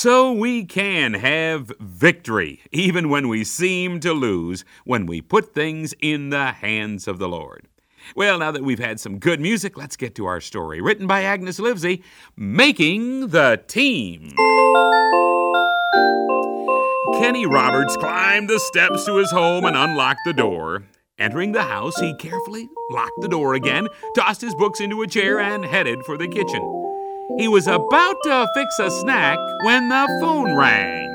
So 0.05 0.31
we 0.31 0.65
can 0.65 1.15
have 1.15 1.71
victory, 1.79 2.61
even 2.71 3.09
when 3.09 3.27
we 3.27 3.43
seem 3.43 3.99
to 4.01 4.13
lose, 4.13 4.63
when 4.83 5.07
we 5.07 5.19
put 5.19 5.55
things 5.55 5.95
in 5.99 6.29
the 6.29 6.51
hands 6.51 7.07
of 7.07 7.17
the 7.17 7.27
Lord. 7.27 7.67
Well, 8.15 8.37
now 8.37 8.51
that 8.51 8.63
we've 8.63 8.77
had 8.77 8.99
some 8.99 9.17
good 9.17 9.39
music, 9.39 9.75
let's 9.79 9.97
get 9.97 10.13
to 10.13 10.27
our 10.27 10.39
story. 10.41 10.79
Written 10.79 11.07
by 11.07 11.23
Agnes 11.23 11.57
Livesey, 11.57 12.03
Making 12.37 13.29
the 13.29 13.59
Team. 13.65 14.35
Kenny 17.19 17.47
Roberts 17.47 17.97
climbed 17.97 18.47
the 18.47 18.59
steps 18.59 19.05
to 19.05 19.15
his 19.15 19.31
home 19.31 19.65
and 19.65 19.75
unlocked 19.75 20.21
the 20.23 20.33
door. 20.33 20.83
Entering 21.17 21.51
the 21.51 21.63
house, 21.63 21.99
he 21.99 22.13
carefully 22.17 22.69
locked 22.91 23.21
the 23.21 23.27
door 23.27 23.55
again, 23.55 23.87
tossed 24.15 24.41
his 24.41 24.53
books 24.53 24.79
into 24.79 25.01
a 25.01 25.07
chair, 25.07 25.39
and 25.39 25.65
headed 25.65 26.05
for 26.05 26.15
the 26.15 26.27
kitchen. 26.27 26.84
He 27.37 27.47
was 27.47 27.67
about 27.67 28.15
to 28.23 28.47
fix 28.53 28.79
a 28.79 28.89
snack 28.89 29.37
when 29.63 29.89
the 29.89 30.07
phone 30.21 30.55
rang. 30.55 31.11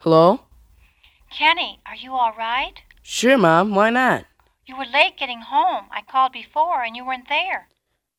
Hello? 0.00 0.40
Kenny, 1.30 1.80
are 1.86 1.96
you 1.96 2.12
all 2.12 2.32
right? 2.38 2.74
Sure, 3.02 3.36
Mom. 3.36 3.74
Why 3.74 3.90
not? 3.90 4.24
You 4.64 4.76
were 4.78 4.86
late 4.86 5.18
getting 5.18 5.40
home. 5.40 5.86
I 5.90 6.02
called 6.08 6.32
before 6.32 6.82
and 6.82 6.96
you 6.96 7.04
weren't 7.04 7.28
there. 7.28 7.68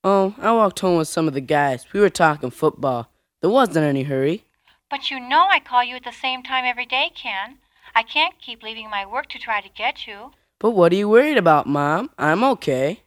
Oh, 0.04 0.36
I 0.38 0.52
walked 0.52 0.82
home 0.82 0.98
with 0.98 1.08
some 1.08 1.28
of 1.28 1.34
the 1.34 1.42
guys. 1.42 1.88
We 1.94 2.00
were 2.00 2.10
talking 2.10 2.52
football. 2.52 3.10
There 3.42 3.50
wasn't 3.50 3.86
any 3.86 4.04
hurry. 4.04 4.44
But 4.92 5.10
you 5.10 5.20
know 5.20 5.48
I 5.50 5.62
call 5.62 5.84
you 5.84 5.96
at 5.96 6.04
the 6.04 6.12
same 6.12 6.44
time 6.44 6.66
every 6.66 6.86
day, 6.86 7.12
Ken. 7.16 7.60
I 7.96 8.04
can't 8.04 8.40
keep 8.40 8.62
leaving 8.62 8.90
my 8.90 9.06
work 9.06 9.30
to 9.30 9.40
try 9.40 9.62
to 9.62 9.70
get 9.70 10.06
you. 10.06 10.34
But 10.60 10.72
what 10.72 10.92
are 10.92 10.96
you 10.96 11.10
worried 11.10 11.38
about, 11.38 11.66
Mom? 11.66 12.10
I'm 12.18 12.44
okay. 12.44 13.00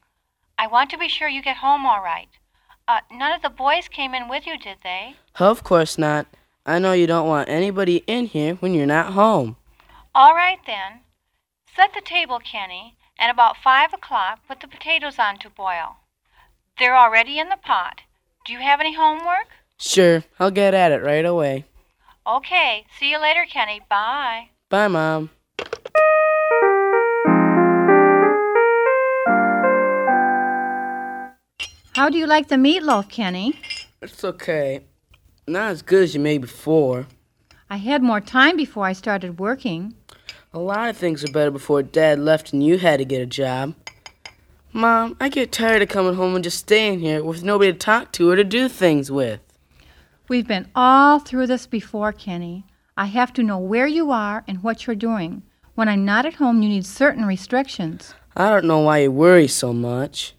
I 0.59 0.67
want 0.67 0.91
to 0.91 0.99
be 0.99 1.09
sure 1.09 1.29
you 1.29 1.41
get 1.41 1.59
home 1.59 1.87
all 1.87 2.03
right. 2.03 2.29
Uh, 2.89 3.01
none 3.13 3.33
of 3.33 3.43
the 3.43 3.49
boys 3.49 3.89
came 3.89 4.15
in 4.15 4.29
with 4.29 4.47
you, 4.47 4.59
did 4.59 4.79
they? 4.83 5.15
Of 5.39 5.63
course 5.63 5.97
not. 5.97 6.27
I 6.67 6.79
know 6.79 6.93
you 6.93 7.07
don't 7.07 7.29
want 7.29 7.49
anybody 7.49 8.03
in 8.07 8.27
here 8.27 8.57
when 8.57 8.75
you're 8.75 8.87
not 8.87 9.13
home. 9.13 9.57
All 10.15 10.35
right 10.35 10.59
then. 10.67 11.01
Set 11.77 11.95
the 11.95 12.01
table, 12.01 12.41
Kenny, 12.41 12.97
and 13.19 13.31
about 13.31 13.57
five 13.63 13.95
o'clock 13.95 14.41
put 14.49 14.61
the 14.61 14.69
potatoes 14.69 15.19
on 15.19 15.39
to 15.39 15.49
boil. 15.49 15.97
They're 16.79 16.97
already 16.97 17.39
in 17.39 17.49
the 17.49 17.57
pot. 17.57 18.01
Do 18.45 18.53
you 18.53 18.59
have 18.59 18.81
any 18.81 18.95
homework? 18.95 19.49
Sure, 19.79 20.25
I'll 20.41 20.51
get 20.51 20.75
at 20.75 20.91
it 20.91 21.03
right 21.03 21.25
away. 21.25 21.67
Okay. 22.27 22.85
See 22.99 23.11
you 23.11 23.21
later, 23.21 23.47
Kenny. 23.51 23.81
Bye. 23.89 24.51
Bye, 24.69 24.89
Mom. 24.89 25.31
How 31.95 32.09
do 32.09 32.19
you 32.19 32.27
like 32.27 32.49
the 32.49 32.57
meatloaf, 32.57 33.09
Kenny? 33.09 33.59
It's 34.01 34.23
okay. 34.25 34.83
Not 35.47 35.71
as 35.71 35.83
good 35.83 36.05
as 36.05 36.15
you 36.15 36.21
made 36.21 36.43
before. 36.43 37.07
I 37.71 37.79
had 37.79 38.03
more 38.03 38.21
time 38.21 38.57
before 38.57 38.85
I 38.87 38.93
started 38.93 39.39
working. 39.39 39.95
A 40.53 40.59
lot 40.59 40.91
of 40.91 40.97
things 40.97 41.23
were 41.23 41.33
better 41.33 41.51
before 41.51 41.83
Dad 41.83 42.19
left 42.19 42.53
and 42.53 42.65
you 42.65 42.79
had 42.79 42.99
to 42.99 43.05
get 43.05 43.21
a 43.21 43.27
job. 43.27 43.75
Mom, 44.73 45.17
I 45.19 45.29
get 45.29 45.51
tired 45.51 45.83
of 45.83 45.89
coming 45.89 46.15
home 46.15 46.35
and 46.35 46.45
just 46.45 46.59
staying 46.59 47.01
here 47.01 47.25
with 47.25 47.43
nobody 47.43 47.73
to 47.73 47.79
talk 47.79 48.13
to 48.13 48.31
or 48.31 48.37
to 48.37 48.45
do 48.45 48.69
things 48.69 49.11
with. 49.11 49.41
We've 50.29 50.47
been 50.47 50.69
all 50.75 51.19
through 51.19 51.47
this 51.47 51.67
before, 51.67 52.13
Kenny. 52.13 52.65
I 52.97 53.07
have 53.07 53.33
to 53.35 53.43
know 53.43 53.59
where 53.59 53.87
you 53.87 54.11
are 54.11 54.45
and 54.47 54.63
what 54.63 54.87
you're 54.87 54.97
doing. 54.97 55.43
When 55.75 55.89
I'm 55.89 56.05
not 56.05 56.27
at 56.27 56.35
home, 56.35 56.63
you 56.63 56.69
need 56.69 56.85
certain 56.85 57.25
restrictions. 57.25 58.15
I 58.37 58.51
don't 58.51 58.67
know 58.67 58.81
why 58.81 58.99
you 58.99 59.11
worry 59.11 59.49
so 59.49 59.73
much. 59.73 60.35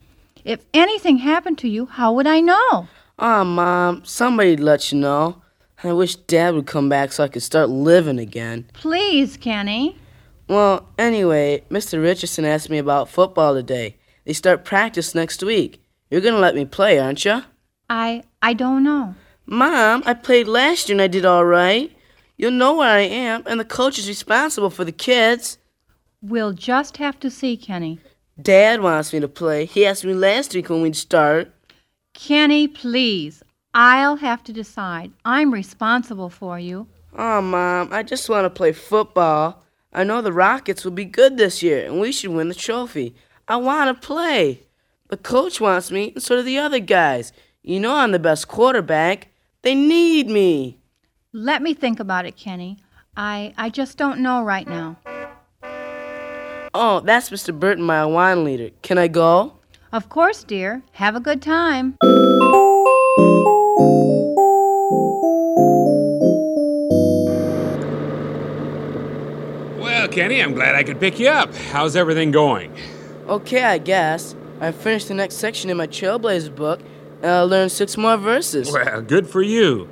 If 0.46 0.66
anything 0.74 1.18
happened 1.18 1.58
to 1.60 1.70
you, 1.70 1.86
how 1.86 2.14
would 2.14 2.28
I 2.28 2.40
know? 2.40 2.88
Aw, 3.20 3.44
Mom, 3.44 4.04
somebody'd 4.06 4.60
let 4.60 4.92
you 4.92 5.00
know. 5.00 5.42
I 5.84 5.94
wish 5.94 6.16
Dad 6.16 6.56
would 6.56 6.68
come 6.68 6.90
back 6.90 7.12
so 7.12 7.24
I 7.24 7.28
could 7.28 7.44
start 7.44 7.70
living 7.70 8.20
again. 8.20 8.66
Please, 8.74 9.38
Kenny. 9.38 9.98
Well, 10.48 10.88
anyway, 10.98 11.64
Mr. 11.70 12.02
Richardson 12.02 12.46
asked 12.46 12.70
me 12.70 12.78
about 12.78 13.10
football 13.10 13.54
today. 13.54 13.98
They 14.26 14.34
start 14.34 14.66
practice 14.66 15.16
next 15.16 15.44
week. 15.44 15.82
You're 16.10 16.22
gonna 16.22 16.40
let 16.40 16.56
me 16.56 16.66
play, 16.66 17.00
aren't 17.00 17.24
you? 17.24 17.44
I 17.90 18.24
I 18.42 18.54
don't 18.54 18.84
know. 18.84 19.16
Mom, 19.46 20.04
I 20.06 20.14
played 20.14 20.48
last 20.48 20.90
year 20.90 20.96
and 20.96 21.02
I 21.02 21.08
did 21.08 21.26
all 21.26 21.46
right. 21.46 21.92
You'll 22.38 22.52
know 22.52 22.76
where 22.78 22.90
I 22.90 23.02
am, 23.02 23.44
and 23.46 23.60
the 23.60 23.66
coach 23.66 24.00
is 24.00 24.08
responsible 24.08 24.70
for 24.70 24.86
the 24.86 24.92
kids. 24.92 25.58
We'll 26.22 26.54
just 26.54 26.98
have 26.98 27.20
to 27.20 27.30
see, 27.30 27.58
Kenny. 27.58 28.00
Dad 28.42 28.82
wants 28.82 29.12
me 29.12 29.20
to 29.20 29.28
play. 29.28 29.66
He 29.66 29.86
asked 29.86 30.06
me 30.06 30.14
last 30.14 30.54
week 30.54 30.70
when 30.70 30.82
we'd 30.82 30.96
start. 30.96 31.52
Kenny, 32.14 32.68
please. 32.68 33.44
I'll 33.74 34.18
have 34.18 34.44
to 34.46 34.54
decide. 34.54 35.12
I'm 35.26 35.54
responsible 35.54 36.30
for 36.30 36.60
you. 36.60 36.88
Oh, 37.18 37.42
Mom, 37.42 37.90
I 37.92 38.04
just 38.04 38.30
want 38.30 38.46
to 38.46 38.50
play 38.50 38.72
football. 38.72 39.64
I 39.92 40.04
know 40.04 40.22
the 40.22 40.34
Rockets 40.34 40.86
will 40.86 40.92
be 40.92 41.06
good 41.06 41.38
this 41.38 41.62
year, 41.64 41.86
and 41.86 42.00
we 42.00 42.12
should 42.12 42.32
win 42.32 42.50
the 42.50 42.56
trophy. 42.56 43.16
I 43.48 43.58
want 43.58 43.90
to 44.00 44.08
play. 44.08 44.62
The 45.10 45.18
coach 45.18 45.60
wants 45.60 45.92
me, 45.92 46.12
and 46.14 46.24
so 46.24 46.38
do 46.38 46.44
the 46.44 46.60
other 46.60 46.80
guys. 46.80 47.34
You 47.64 47.80
know 47.80 47.96
I'm 47.96 48.12
the 48.12 48.20
best 48.20 48.48
quarterback. 48.48 49.30
They 49.64 49.76
need 49.76 50.28
me. 50.28 50.78
Let 51.34 51.62
me 51.62 51.74
think 51.74 52.00
about 52.00 52.26
it, 52.26 52.38
Kenny. 52.38 52.78
I 53.18 53.54
I 53.58 53.70
just 53.70 53.98
don't 53.98 54.20
know 54.20 54.44
right 54.44 54.68
now. 54.68 54.98
Oh, 56.74 57.00
that's 57.00 57.30
Mr. 57.30 57.58
Burton, 57.58 57.84
my 57.84 57.98
Awana 57.98 58.44
leader. 58.44 58.70
Can 58.82 58.98
I 58.98 59.08
go? 59.08 59.54
Of 59.92 60.10
course, 60.10 60.44
dear. 60.44 60.84
Have 60.94 61.16
a 61.16 61.20
good 61.20 61.42
time. 61.42 61.98
Well, 69.80 70.08
Kenny, 70.10 70.42
I'm 70.42 70.54
glad 70.54 70.76
I 70.76 70.84
could 70.84 71.00
pick 71.00 71.20
you 71.20 71.30
up. 71.30 71.54
How's 71.56 71.96
everything 71.96 72.32
going? 72.32 72.74
Okay, 73.28 73.64
I 73.64 73.78
guess. 73.78 74.36
I 74.62 74.72
finished 74.72 75.08
the 75.08 75.14
next 75.14 75.36
section 75.36 75.70
in 75.70 75.78
my 75.78 75.88
Trailblazer 75.88 76.56
book, 76.56 76.82
and 77.22 77.32
I 77.32 77.42
learned 77.42 77.72
six 77.72 77.98
more 77.98 78.18
verses. 78.18 78.72
Well, 78.72 79.02
good 79.02 79.28
for 79.28 79.42
you. 79.42 79.90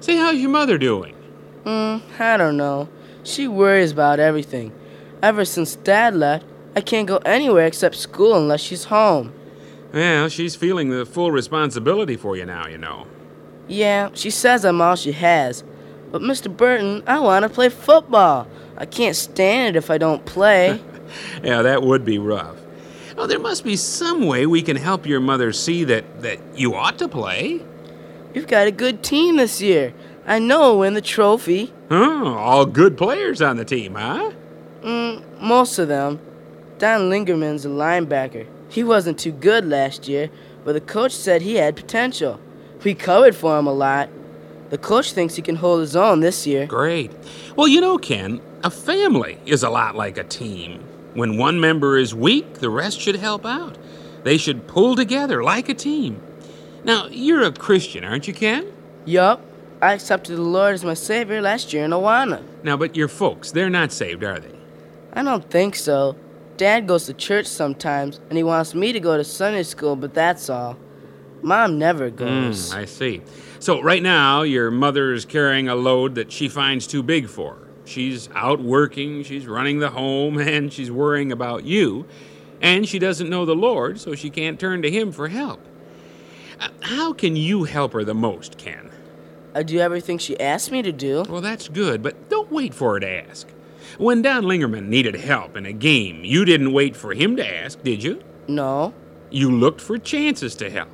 Say, 0.00 0.16
how's 0.16 0.36
your 0.38 0.50
mother 0.50 0.78
doing? 0.78 1.14
Hmm, 1.64 1.98
I 2.18 2.36
don't 2.36 2.56
know. 2.56 2.88
She 3.22 3.46
worries 3.48 3.92
about 3.92 4.18
everything. 4.18 4.72
Ever 5.22 5.44
since 5.44 5.74
Dad 5.76 6.14
left, 6.14 6.46
I 6.76 6.80
can't 6.80 7.08
go 7.08 7.16
anywhere 7.18 7.66
except 7.66 7.96
school 7.96 8.34
unless 8.34 8.60
she's 8.60 8.84
home. 8.84 9.32
Well, 9.92 10.28
she's 10.28 10.54
feeling 10.54 10.90
the 10.90 11.06
full 11.06 11.32
responsibility 11.32 12.16
for 12.16 12.36
you 12.36 12.44
now, 12.46 12.66
you 12.68 12.78
know. 12.78 13.06
Yeah, 13.66 14.10
she 14.14 14.30
says 14.30 14.64
I'm 14.64 14.80
all 14.80 14.96
she 14.96 15.12
has. 15.12 15.64
But 16.12 16.22
Mr. 16.22 16.54
Burton, 16.54 17.02
I 17.06 17.20
want 17.20 17.42
to 17.42 17.48
play 17.48 17.68
football. 17.68 18.46
I 18.76 18.86
can't 18.86 19.16
stand 19.16 19.74
it 19.74 19.78
if 19.78 19.90
I 19.90 19.98
don't 19.98 20.24
play. 20.24 20.80
Yeah, 21.42 21.62
that 21.62 21.82
would 21.82 22.04
be 22.04 22.18
rough. 22.18 22.58
Oh, 23.16 23.26
there 23.26 23.38
must 23.38 23.64
be 23.64 23.76
some 23.76 24.26
way 24.26 24.44
we 24.44 24.60
can 24.60 24.76
help 24.76 25.06
your 25.06 25.20
mother 25.20 25.54
see 25.54 25.84
that, 25.84 26.20
that 26.20 26.38
you 26.54 26.74
ought 26.74 26.98
to 26.98 27.08
play. 27.08 27.62
You've 28.34 28.46
got 28.46 28.66
a 28.66 28.70
good 28.70 29.02
team 29.02 29.36
this 29.36 29.62
year. 29.62 29.94
I 30.26 30.38
know 30.38 30.60
we'll 30.60 30.80
win 30.80 30.92
the 30.92 31.00
trophy. 31.00 31.72
Oh, 31.90 32.34
all 32.34 32.66
good 32.66 32.98
players 32.98 33.40
on 33.40 33.56
the 33.56 33.64
team, 33.64 33.94
huh? 33.94 34.32
Mm, 34.88 35.22
most 35.42 35.78
of 35.78 35.88
them. 35.88 36.18
Don 36.78 37.10
Lingerman's 37.10 37.66
a 37.66 37.68
linebacker. 37.68 38.46
He 38.70 38.82
wasn't 38.82 39.18
too 39.18 39.32
good 39.32 39.68
last 39.68 40.08
year, 40.08 40.30
but 40.64 40.72
the 40.72 40.80
coach 40.80 41.12
said 41.12 41.42
he 41.42 41.56
had 41.56 41.76
potential. 41.76 42.40
We 42.82 42.94
covered 42.94 43.36
for 43.36 43.58
him 43.58 43.66
a 43.66 43.72
lot. 43.72 44.08
The 44.70 44.78
coach 44.78 45.12
thinks 45.12 45.34
he 45.34 45.42
can 45.42 45.56
hold 45.56 45.80
his 45.80 45.94
own 45.94 46.20
this 46.20 46.46
year. 46.46 46.66
Great. 46.66 47.12
Well, 47.54 47.68
you 47.68 47.82
know, 47.82 47.98
Ken, 47.98 48.40
a 48.64 48.70
family 48.70 49.38
is 49.44 49.62
a 49.62 49.68
lot 49.68 49.94
like 49.94 50.16
a 50.16 50.24
team. 50.24 50.80
When 51.12 51.36
one 51.36 51.60
member 51.60 51.98
is 51.98 52.14
weak, 52.14 52.54
the 52.54 52.70
rest 52.70 52.98
should 52.98 53.16
help 53.16 53.44
out. 53.44 53.76
They 54.24 54.38
should 54.38 54.66
pull 54.66 54.96
together 54.96 55.42
like 55.44 55.68
a 55.68 55.74
team. 55.74 56.22
Now, 56.82 57.08
you're 57.08 57.42
a 57.42 57.52
Christian, 57.52 58.04
aren't 58.04 58.26
you, 58.26 58.32
Ken? 58.32 58.72
Yup. 59.04 59.44
I 59.82 59.92
accepted 59.92 60.36
the 60.36 60.42
Lord 60.42 60.74
as 60.74 60.84
my 60.84 60.94
Savior 60.94 61.42
last 61.42 61.74
year 61.74 61.84
in 61.84 61.90
Awana. 61.90 62.42
Now, 62.62 62.78
but 62.78 62.96
your 62.96 63.08
folks, 63.08 63.52
they're 63.52 63.70
not 63.70 63.92
saved, 63.92 64.24
are 64.24 64.38
they? 64.38 64.57
I 65.18 65.24
don't 65.24 65.50
think 65.50 65.74
so. 65.74 66.14
Dad 66.58 66.86
goes 66.86 67.06
to 67.06 67.12
church 67.12 67.46
sometimes, 67.46 68.20
and 68.28 68.36
he 68.36 68.44
wants 68.44 68.72
me 68.72 68.92
to 68.92 69.00
go 69.00 69.16
to 69.16 69.24
Sunday 69.24 69.64
school, 69.64 69.96
but 69.96 70.14
that's 70.14 70.48
all. 70.48 70.78
Mom 71.42 71.76
never 71.76 72.08
goes. 72.08 72.70
Mm, 72.70 72.76
I 72.76 72.84
see. 72.84 73.22
So, 73.58 73.82
right 73.82 74.00
now, 74.00 74.42
your 74.42 74.70
mother's 74.70 75.24
carrying 75.24 75.68
a 75.68 75.74
load 75.74 76.14
that 76.14 76.30
she 76.30 76.48
finds 76.48 76.86
too 76.86 77.02
big 77.02 77.28
for 77.28 77.54
her. 77.54 77.68
She's 77.84 78.28
out 78.36 78.60
working, 78.60 79.24
she's 79.24 79.48
running 79.48 79.80
the 79.80 79.90
home, 79.90 80.38
and 80.38 80.72
she's 80.72 80.90
worrying 80.90 81.32
about 81.32 81.64
you. 81.64 82.06
And 82.60 82.88
she 82.88 83.00
doesn't 83.00 83.28
know 83.28 83.44
the 83.44 83.56
Lord, 83.56 83.98
so 83.98 84.14
she 84.14 84.30
can't 84.30 84.60
turn 84.60 84.82
to 84.82 84.90
Him 84.90 85.10
for 85.10 85.26
help. 85.26 85.58
Uh, 86.60 86.68
How 86.82 87.12
can 87.12 87.34
you 87.34 87.64
help 87.64 87.92
her 87.92 88.04
the 88.04 88.14
most, 88.14 88.56
Ken? 88.56 88.92
I 89.52 89.64
do 89.64 89.80
everything 89.80 90.18
she 90.18 90.38
asks 90.38 90.70
me 90.70 90.80
to 90.82 90.92
do. 90.92 91.24
Well, 91.28 91.40
that's 91.40 91.68
good, 91.68 92.04
but 92.04 92.28
don't 92.28 92.52
wait 92.52 92.72
for 92.72 92.94
her 92.94 93.00
to 93.00 93.08
ask. 93.28 93.48
When 93.98 94.22
Don 94.22 94.44
Lingerman 94.44 94.86
needed 94.86 95.16
help 95.16 95.56
in 95.56 95.66
a 95.66 95.72
game, 95.72 96.24
you 96.24 96.44
didn't 96.44 96.72
wait 96.72 96.94
for 96.94 97.14
him 97.14 97.34
to 97.34 97.44
ask, 97.44 97.82
did 97.82 98.00
you? 98.00 98.22
No. 98.46 98.94
You 99.28 99.50
looked 99.50 99.80
for 99.80 99.98
chances 99.98 100.54
to 100.56 100.70
help. 100.70 100.88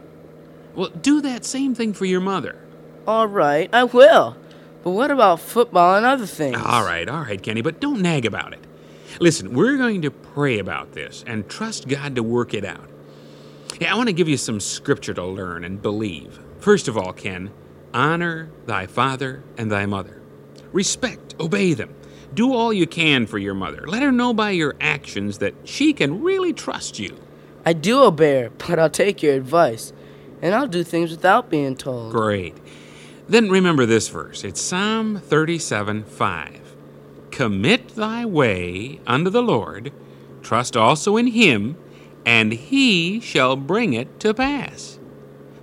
Well, 0.75 0.89
do 0.89 1.21
that 1.21 1.45
same 1.45 1.75
thing 1.75 1.93
for 1.93 2.07
your 2.07 2.23
mother. 2.23 2.57
All 3.07 3.27
right, 3.27 3.69
I 3.75 3.85
will. 3.85 4.39
But 4.83 4.93
what 4.93 5.11
about 5.11 5.41
football 5.41 5.97
and 5.97 6.07
other 6.07 6.25
things? 6.25 6.57
All 6.57 6.83
right, 6.83 7.07
all 7.07 7.21
right, 7.21 7.43
Kenny, 7.43 7.61
but 7.61 7.79
don't 7.79 8.01
nag 8.01 8.25
about 8.25 8.55
it. 8.55 8.65
Listen, 9.21 9.53
we're 9.53 9.77
going 9.77 10.01
to 10.01 10.11
pray 10.11 10.59
about 10.59 10.93
this 10.93 11.23
and 11.27 11.47
trust 11.47 11.87
God 11.87 12.15
to 12.15 12.23
work 12.23 12.55
it 12.55 12.65
out. 12.65 12.89
Yeah, 13.81 13.93
I 13.93 13.97
want 13.99 14.09
to 14.09 14.15
give 14.15 14.31
you 14.31 14.39
some 14.39 14.61
scripture 14.61 15.13
to 15.13 15.25
learn 15.27 15.63
and 15.63 15.83
believe. 15.83 16.41
First 16.59 16.89
of 16.89 16.97
all, 16.97 17.13
Ken, 17.13 17.51
honor 17.93 18.49
thy 18.65 18.87
father 18.87 19.45
and 19.59 19.71
thy 19.71 19.85
mother. 19.85 20.23
Respect, 20.73 21.35
obey 21.39 21.75
them. 21.75 21.95
Do 22.35 22.53
all 22.53 22.73
you 22.73 22.87
can 22.87 23.27
for 23.27 23.39
your 23.39 23.55
mother. 23.55 23.85
Let 23.87 24.03
her 24.03 24.13
know 24.13 24.35
by 24.35 24.51
your 24.51 24.75
actions 24.81 25.39
that 25.39 25.55
she 25.65 25.93
can 25.93 26.23
really 26.23 26.53
trust 26.53 26.99
you. 26.99 27.17
I 27.65 27.73
do 27.73 28.03
obey 28.03 28.43
her, 28.43 28.51
but 28.51 28.79
I'll 28.79 28.91
take 28.91 29.23
your 29.23 29.35
advice. 29.35 29.93
And 30.43 30.55
I'll 30.55 30.69
do 30.69 30.83
things 30.83 31.11
without 31.11 31.49
being 31.49 31.77
told. 31.77 32.13
Great. 32.13 32.57
Then 33.29 33.49
remember 33.49 33.87
this 33.87 34.09
verse. 34.09 34.45
It's 34.45 34.61
Psalm 34.61 35.19
37 35.19 36.05
5. 36.05 36.61
Commit 37.31 37.89
thy 37.97 38.25
way 38.27 39.01
unto 39.07 39.31
the 39.31 39.43
Lord, 39.43 39.93
trust 40.43 40.77
also 40.77 41.17
in 41.17 41.29
him, 41.29 41.77
and 42.27 42.53
he 42.53 43.21
shall 43.21 43.57
bring 43.57 43.93
it 43.95 44.21
to 44.21 44.35
pass. 44.35 44.99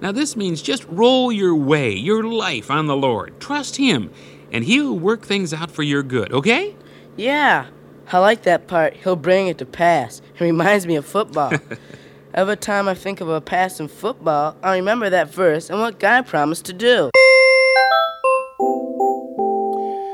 Now, 0.01 0.11
this 0.11 0.35
means 0.35 0.63
just 0.63 0.83
roll 0.89 1.31
your 1.31 1.55
way, 1.55 1.93
your 1.93 2.23
life 2.23 2.71
on 2.71 2.87
the 2.87 2.95
Lord. 2.97 3.39
Trust 3.39 3.75
him, 3.75 4.11
and 4.51 4.63
he'll 4.65 4.97
work 4.97 5.23
things 5.23 5.53
out 5.53 5.71
for 5.71 5.83
your 5.83 6.03
good, 6.03 6.31
okay? 6.31 6.75
Yeah, 7.15 7.67
I 8.11 8.19
like 8.19 8.43
that 8.43 8.67
part. 8.67 8.95
He'll 8.95 9.15
bring 9.15 9.47
it 9.47 9.57
to 9.59 9.65
pass. 9.65 10.21
It 10.35 10.41
reminds 10.41 10.85
me 10.85 10.95
of 10.95 11.05
football. 11.05 11.53
Every 12.33 12.57
time 12.57 12.87
I 12.87 12.93
think 12.93 13.19
of 13.19 13.27
a 13.29 13.41
pass 13.41 13.79
in 13.79 13.87
football, 13.87 14.55
I 14.63 14.75
remember 14.77 15.09
that 15.09 15.33
verse 15.33 15.69
and 15.69 15.79
what 15.79 15.99
God 15.99 16.27
promised 16.27 16.65
to 16.65 16.73
do. 16.73 17.09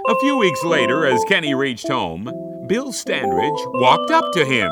A 0.09 0.15
few 0.21 0.37
weeks 0.37 0.63
later, 0.63 1.05
as 1.05 1.23
Kenny 1.25 1.53
reached 1.53 1.87
home, 1.87 2.25
Bill 2.67 2.91
Standridge 2.91 3.79
walked 3.79 4.09
up 4.09 4.31
to 4.33 4.45
him. 4.45 4.71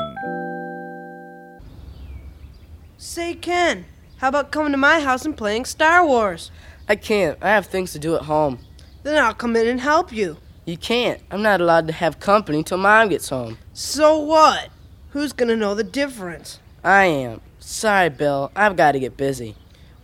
Say, 2.96 3.34
Ken, 3.34 3.84
how 4.16 4.28
about 4.28 4.50
coming 4.50 4.72
to 4.72 4.78
my 4.78 5.00
house 5.00 5.24
and 5.24 5.36
playing 5.36 5.66
Star 5.66 6.04
Wars? 6.04 6.50
I 6.88 6.96
can't. 6.96 7.38
I 7.42 7.50
have 7.50 7.66
things 7.66 7.92
to 7.92 7.98
do 7.98 8.16
at 8.16 8.22
home. 8.22 8.58
Then 9.06 9.22
I'll 9.22 9.34
come 9.34 9.54
in 9.54 9.68
and 9.68 9.80
help 9.80 10.10
you. 10.10 10.36
You 10.64 10.76
can't. 10.76 11.22
I'm 11.30 11.40
not 11.40 11.60
allowed 11.60 11.86
to 11.86 11.92
have 11.92 12.18
company 12.18 12.64
till 12.64 12.78
Mom 12.78 13.08
gets 13.08 13.28
home. 13.28 13.56
So 13.72 14.18
what? 14.18 14.68
Who's 15.10 15.32
gonna 15.32 15.54
know 15.54 15.76
the 15.76 15.84
difference? 15.84 16.58
I 16.82 17.04
am. 17.04 17.40
Sorry, 17.60 18.08
Bill. 18.08 18.50
I've 18.56 18.74
got 18.74 18.92
to 18.92 18.98
get 18.98 19.16
busy. 19.16 19.54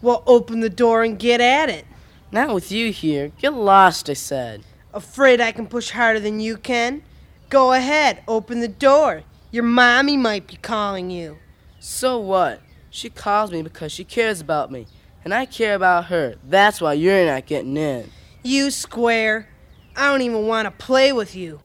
Well, 0.03 0.23
open 0.25 0.61
the 0.61 0.71
door 0.71 1.03
and 1.03 1.19
get 1.19 1.41
at 1.41 1.69
it. 1.69 1.85
Not 2.31 2.55
with 2.55 2.71
you 2.71 2.93
here. 2.93 3.33
Get 3.41 3.55
lost, 3.55 4.09
I 4.09 4.13
said. 4.13 4.63
Afraid 4.95 5.41
I 5.41 5.51
can 5.51 5.67
push 5.67 5.91
harder 5.91 6.21
than 6.21 6.39
you 6.39 6.57
can? 6.57 7.03
Go 7.49 7.73
ahead, 7.73 8.23
open 8.29 8.61
the 8.61 8.69
door. 8.69 9.25
Your 9.51 9.65
mommy 9.65 10.17
might 10.17 10.47
be 10.47 10.55
calling 10.55 11.11
you. 11.11 11.39
So 11.81 12.21
what? 12.21 12.61
She 12.89 13.11
calls 13.11 13.51
me 13.51 13.63
because 13.63 13.91
she 13.91 14.05
cares 14.05 14.41
about 14.41 14.71
me, 14.71 14.87
and 15.25 15.35
I 15.35 15.47
care 15.47 15.75
about 15.75 16.05
her. 16.05 16.37
That's 16.49 16.81
why 16.81 16.93
you're 16.93 17.27
not 17.27 17.47
getting 17.47 17.77
in. 17.77 18.09
You 18.45 18.73
square. 18.73 19.47
I 19.95 20.11
don't 20.11 20.23
even 20.23 20.49
want 20.49 20.67
to 20.67 20.73
play 20.73 21.13
with 21.13 21.37
you. 21.37 21.61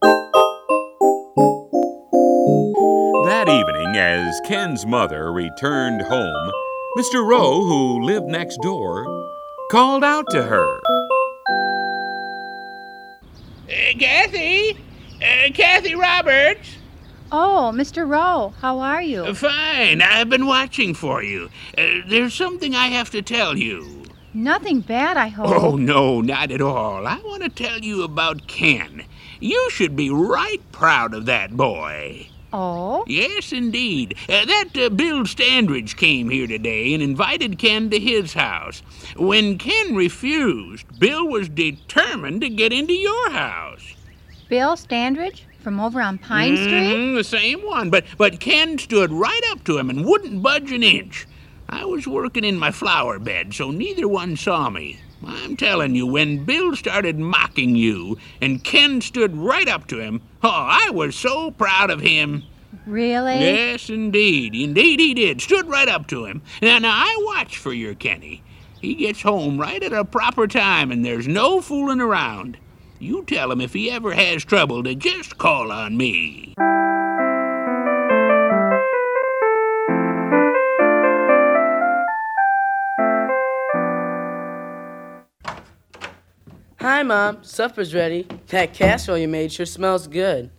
That 3.25 3.47
evening, 3.49 3.97
as 3.97 4.39
Ken's 4.45 4.85
mother 4.85 5.31
returned 5.31 6.03
home, 6.03 6.51
Mr. 6.95 7.25
Rowe, 7.25 7.63
who 7.63 8.03
lived 8.03 8.27
next 8.27 8.59
door, 8.61 9.05
called 9.71 10.03
out 10.03 10.25
to 10.29 10.43
her. 10.43 10.79
Uh, 13.67 13.97
Kathy? 13.97 14.77
Uh, 15.19 15.51
Kathy 15.55 15.95
Roberts? 15.95 16.75
Oh, 17.31 17.71
Mr. 17.73 18.07
Rowe, 18.07 18.53
how 18.61 18.79
are 18.79 19.01
you? 19.01 19.33
Fine. 19.33 20.03
I've 20.03 20.29
been 20.29 20.45
watching 20.45 20.93
for 20.93 21.23
you. 21.23 21.49
Uh, 21.75 22.01
there's 22.07 22.35
something 22.35 22.75
I 22.75 22.87
have 22.87 23.09
to 23.11 23.23
tell 23.23 23.57
you. 23.57 23.96
Nothing 24.33 24.81
bad, 24.81 25.17
I 25.17 25.27
hope. 25.29 25.47
Oh, 25.47 25.75
no, 25.75 26.21
not 26.21 26.51
at 26.51 26.61
all. 26.61 27.07
I 27.07 27.17
want 27.23 27.43
to 27.43 27.49
tell 27.49 27.79
you 27.79 28.03
about 28.03 28.47
Ken. 28.47 29.03
You 29.39 29.69
should 29.71 29.95
be 29.95 30.09
right 30.09 30.61
proud 30.71 31.13
of 31.13 31.25
that 31.25 31.55
boy. 31.55 32.27
Oh? 32.53 33.03
Yes, 33.07 33.51
indeed. 33.51 34.15
Uh, 34.29 34.45
that 34.45 34.69
uh, 34.75 34.89
Bill 34.89 35.23
Standridge 35.23 35.97
came 35.97 36.29
here 36.29 36.47
today 36.47 36.93
and 36.93 37.03
invited 37.03 37.59
Ken 37.59 37.89
to 37.89 37.99
his 37.99 38.33
house. 38.33 38.81
When 39.17 39.57
Ken 39.57 39.95
refused, 39.95 40.99
Bill 40.99 41.27
was 41.27 41.49
determined 41.49 42.41
to 42.41 42.49
get 42.49 42.71
into 42.71 42.93
your 42.93 43.31
house. 43.31 43.95
Bill 44.49 44.75
Standridge 44.75 45.41
from 45.59 45.79
over 45.79 46.01
on 46.01 46.17
Pine 46.17 46.55
Street? 46.55 46.71
Mhm, 46.95 47.15
the 47.15 47.23
same 47.25 47.59
one. 47.59 47.89
But 47.89 48.05
but 48.17 48.39
Ken 48.39 48.77
stood 48.77 49.11
right 49.11 49.41
up 49.51 49.65
to 49.65 49.77
him 49.77 49.89
and 49.89 50.05
wouldn't 50.05 50.41
budge 50.41 50.71
an 50.71 50.83
inch. 50.83 51.27
I 51.69 51.85
was 51.85 52.07
working 52.07 52.43
in 52.43 52.57
my 52.57 52.71
flower 52.71 53.19
bed, 53.19 53.53
so 53.53 53.71
neither 53.71 54.07
one 54.07 54.37
saw 54.37 54.69
me. 54.69 54.99
I'm 55.25 55.57
telling 55.57 55.95
you, 55.95 56.05
when 56.05 56.45
Bill 56.45 56.75
started 56.75 57.17
mocking 57.19 57.75
you 57.75 58.17
and 58.41 58.63
Ken 58.63 59.01
stood 59.01 59.35
right 59.35 59.67
up 59.67 59.87
to 59.87 59.99
him, 59.99 60.21
oh, 60.43 60.49
I 60.49 60.91
was 60.91 61.15
so 61.15 61.51
proud 61.51 61.89
of 61.89 62.01
him. 62.01 62.43
Really? 62.85 63.39
Yes, 63.39 63.89
indeed. 63.89 64.55
Indeed 64.55 64.99
he 64.99 65.13
did. 65.13 65.41
Stood 65.41 65.67
right 65.67 65.89
up 65.89 66.07
to 66.07 66.25
him. 66.25 66.41
Now, 66.61 66.79
now 66.79 66.91
I 66.93 67.17
watch 67.25 67.57
for 67.57 67.73
your 67.73 67.95
Kenny. 67.95 68.43
He 68.79 68.93
gets 68.93 69.21
home 69.21 69.59
right 69.59 69.81
at 69.81 69.91
a 69.91 70.05
proper 70.05 70.47
time, 70.47 70.91
and 70.91 71.03
there's 71.03 71.27
no 71.27 71.61
fooling 71.61 71.99
around. 71.99 72.57
You 72.99 73.23
tell 73.23 73.51
him 73.51 73.59
if 73.59 73.73
he 73.73 73.91
ever 73.91 74.13
has 74.13 74.45
trouble 74.45 74.83
to 74.83 74.95
just 74.95 75.37
call 75.37 75.71
on 75.71 75.97
me. 75.97 76.53
Hi, 86.79 87.01
Mom. 87.01 87.43
Supper's 87.43 87.95
ready. 87.95 88.27
That 88.49 88.73
casserole 88.73 89.17
you 89.17 89.27
made 89.27 89.51
sure 89.51 89.65
smells 89.65 90.07
good. 90.07 90.51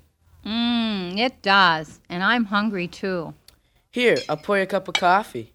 Mmm, 0.45 1.17
it 1.17 1.41
does. 1.43 2.01
And 2.09 2.25
I'm 2.25 2.47
hungry 2.47 2.89
too. 2.89 3.35
Here, 3.93 4.17
I'll 4.29 4.37
pour 4.37 4.57
you 4.57 4.65
a 4.65 4.67
cup 4.67 4.89
of 4.89 4.95
coffee. 4.95 5.53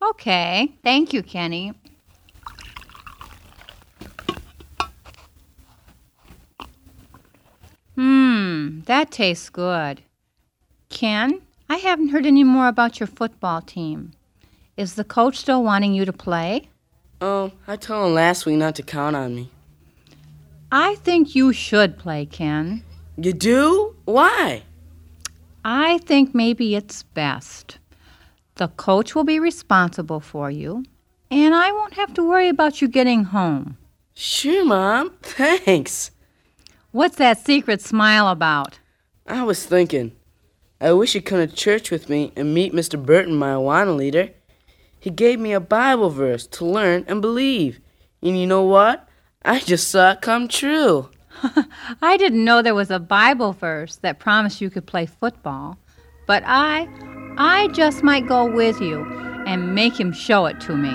Okay. 0.00 0.72
Thank 0.84 1.12
you, 1.12 1.22
Kenny. 1.22 1.72
Hmm, 7.96 8.80
that 8.82 9.10
tastes 9.10 9.50
good. 9.50 10.02
Ken, 10.90 11.40
I 11.68 11.76
haven't 11.78 12.10
heard 12.10 12.26
any 12.26 12.44
more 12.44 12.68
about 12.68 13.00
your 13.00 13.08
football 13.08 13.62
team. 13.62 14.12
Is 14.76 14.94
the 14.94 15.04
coach 15.04 15.38
still 15.38 15.64
wanting 15.64 15.92
you 15.92 16.04
to 16.04 16.12
play? 16.12 16.68
Oh, 17.20 17.50
I 17.66 17.76
told 17.76 18.08
him 18.08 18.14
last 18.14 18.46
week 18.46 18.58
not 18.58 18.76
to 18.76 18.82
count 18.82 19.16
on 19.16 19.34
me. 19.34 19.50
I 20.76 20.96
think 20.96 21.36
you 21.36 21.52
should 21.52 21.98
play, 21.98 22.26
Ken. 22.26 22.82
You 23.16 23.32
do? 23.32 23.94
Why? 24.06 24.64
I 25.64 25.98
think 25.98 26.34
maybe 26.34 26.74
it's 26.74 27.04
best. 27.04 27.78
The 28.56 28.66
coach 28.66 29.14
will 29.14 29.22
be 29.22 29.38
responsible 29.38 30.18
for 30.18 30.50
you, 30.50 30.84
and 31.30 31.54
I 31.54 31.70
won't 31.70 31.94
have 31.94 32.12
to 32.14 32.28
worry 32.28 32.48
about 32.48 32.82
you 32.82 32.88
getting 32.88 33.22
home. 33.22 33.76
Sure, 34.14 34.64
Mom. 34.64 35.12
Thanks. 35.22 36.10
What's 36.90 37.18
that 37.18 37.38
secret 37.38 37.80
smile 37.80 38.26
about? 38.26 38.80
I 39.28 39.44
was 39.44 39.64
thinking, 39.64 40.10
I 40.80 40.92
wish 40.92 41.14
you'd 41.14 41.24
come 41.24 41.38
to 41.38 41.46
church 41.46 41.92
with 41.92 42.08
me 42.08 42.32
and 42.34 42.52
meet 42.52 42.72
Mr. 42.72 43.00
Burton, 43.00 43.36
my 43.36 43.52
Awana 43.52 43.96
leader. 43.96 44.30
He 44.98 45.10
gave 45.10 45.38
me 45.38 45.52
a 45.52 45.60
Bible 45.60 46.10
verse 46.10 46.48
to 46.48 46.64
learn 46.64 47.04
and 47.06 47.22
believe. 47.22 47.78
And 48.22 48.36
you 48.36 48.48
know 48.48 48.64
what? 48.64 49.08
I 49.44 49.60
just 49.60 49.88
saw 49.88 50.12
it 50.12 50.22
come 50.22 50.48
true. 50.48 51.10
I 52.02 52.16
didn't 52.16 52.44
know 52.44 52.62
there 52.62 52.74
was 52.74 52.90
a 52.90 52.98
Bible 52.98 53.52
verse 53.52 53.96
that 53.96 54.18
promised 54.18 54.60
you 54.60 54.70
could 54.70 54.86
play 54.86 55.06
football, 55.06 55.76
but 56.26 56.42
I 56.46 56.88
I 57.36 57.68
just 57.68 58.02
might 58.02 58.26
go 58.26 58.50
with 58.50 58.80
you 58.80 59.04
and 59.46 59.74
make 59.74 59.98
him 59.98 60.12
show 60.12 60.46
it 60.46 60.60
to 60.62 60.76
me. 60.76 60.94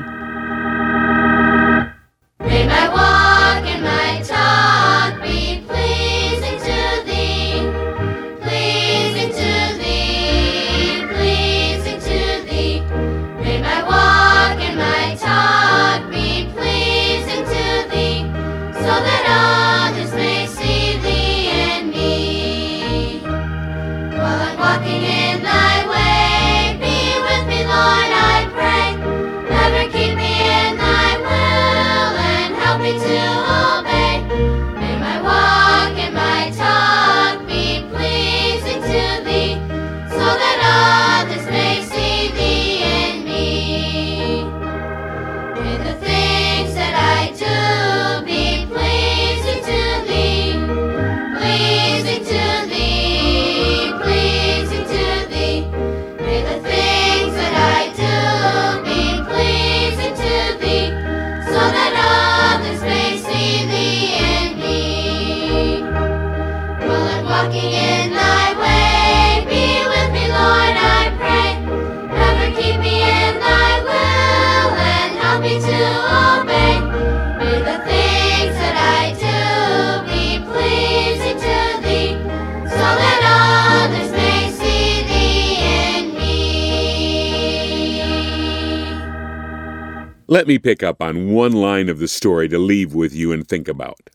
Let 90.31 90.45
me 90.45 90.59
pick 90.59 90.83
up 90.83 91.01
on 91.01 91.31
one 91.31 91.53
line 91.53 91.89
of 91.89 91.97
the 91.97 92.07
story 92.07 92.47
to 92.49 92.59
leave 92.59 92.93
with 92.93 93.15
you 93.15 93.31
and 93.31 93.47
think 93.47 93.67
about. 93.67 94.11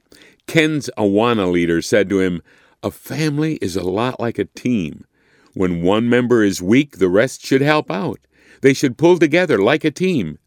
Ken's 0.47 0.89
Awana 0.97 1.51
leader 1.51 1.83
said 1.83 2.09
to 2.09 2.21
him, 2.21 2.41
A 2.85 2.93
family 2.93 3.57
is 3.57 3.75
a 3.75 3.83
lot 3.83 4.21
like 4.21 4.39
a 4.39 4.45
team. 4.45 5.07
When 5.55 5.83
one 5.83 6.09
member 6.09 6.45
is 6.45 6.62
weak, 6.62 6.99
the 6.99 7.09
rest 7.09 7.45
should 7.45 7.62
help 7.62 7.91
out. 7.91 8.21
They 8.61 8.75
should 8.75 8.97
pull 8.97 9.19
together 9.19 9.59
like 9.59 9.83
a 9.83 9.91
team. 9.91 10.39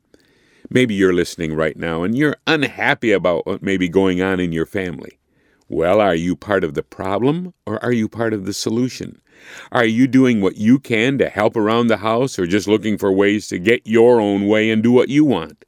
Maybe 0.69 0.93
you're 0.93 1.11
listening 1.11 1.53
right 1.53 1.75
now 1.75 2.03
and 2.03 2.17
you're 2.17 2.37
unhappy 2.47 3.11
about 3.11 3.45
what 3.45 3.61
may 3.61 3.75
be 3.75 3.89
going 3.89 4.21
on 4.21 4.39
in 4.39 4.53
your 4.53 4.65
family. 4.65 5.16
Well, 5.69 5.99
are 5.99 6.15
you 6.15 6.35
part 6.35 6.63
of 6.63 6.75
the 6.75 6.83
problem 6.83 7.53
or 7.65 7.83
are 7.83 7.91
you 7.91 8.07
part 8.07 8.33
of 8.33 8.45
the 8.45 8.53
solution? 8.53 9.21
Are 9.71 9.85
you 9.85 10.07
doing 10.07 10.39
what 10.39 10.57
you 10.57 10.79
can 10.79 11.17
to 11.17 11.29
help 11.29 11.57
around 11.57 11.87
the 11.87 11.97
house 11.97 12.39
or 12.39 12.47
just 12.47 12.67
looking 12.67 12.97
for 12.97 13.11
ways 13.11 13.47
to 13.49 13.59
get 13.59 13.85
your 13.85 14.21
own 14.21 14.47
way 14.47 14.69
and 14.69 14.81
do 14.81 14.91
what 14.91 15.09
you 15.09 15.25
want? 15.25 15.65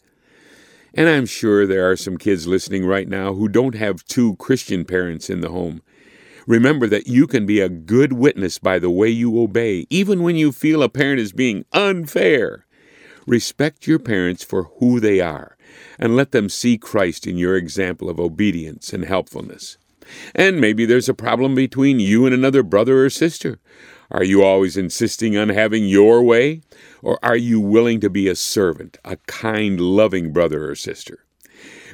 And 0.94 1.10
I'm 1.10 1.26
sure 1.26 1.68
there 1.68 1.90
are 1.90 1.98
some 1.98 2.18
kids 2.18 2.48
listening 2.48 2.86
right 2.86 3.08
now 3.08 3.34
who 3.34 3.48
don't 3.48 3.76
have 3.76 4.06
two 4.06 4.36
Christian 4.38 4.86
parents 4.86 5.30
in 5.30 5.42
the 5.42 5.50
home. 5.50 5.82
Remember 6.48 6.88
that 6.88 7.08
you 7.08 7.28
can 7.28 7.46
be 7.46 7.60
a 7.60 7.70
good 7.70 8.14
witness 8.14 8.58
by 8.58 8.80
the 8.80 8.90
way 8.90 9.10
you 9.10 9.40
obey, 9.40 9.86
even 9.90 10.24
when 10.24 10.36
you 10.36 10.52
feel 10.52 10.82
a 10.82 10.90
parent 10.90 11.20
is 11.20 11.32
being 11.32 11.66
unfair. 11.74 12.66
Respect 13.28 13.86
your 13.86 14.00
parents 14.00 14.44
for 14.44 14.64
who 14.80 15.00
they 15.00 15.20
are, 15.20 15.58
and 16.00 16.16
let 16.16 16.32
them 16.32 16.50
see 16.50 16.78
Christ 16.80 17.28
in 17.28 17.38
your 17.38 17.56
example 17.56 18.10
of 18.10 18.20
obedience 18.20 18.92
and 18.94 19.06
helpfulness. 19.06 19.78
And 20.36 20.60
maybe 20.60 20.86
there's 20.86 21.10
a 21.10 21.14
problem 21.14 21.56
between 21.56 22.00
you 22.00 22.26
and 22.26 22.34
another 22.34 22.64
brother 22.64 23.06
or 23.06 23.10
sister. 23.10 23.60
Are 24.12 24.24
you 24.24 24.44
always 24.44 24.76
insisting 24.76 25.38
on 25.38 25.50
having 25.50 25.86
your 25.86 26.24
way? 26.24 26.62
Or 27.02 27.20
are 27.24 27.36
you 27.38 27.60
willing 27.60 28.00
to 28.02 28.10
be 28.10 28.28
a 28.28 28.36
servant, 28.36 28.98
a 29.06 29.18
kind, 29.28 29.80
loving 29.80 30.34
brother 30.34 30.70
or 30.70 30.76
sister? 30.76 31.26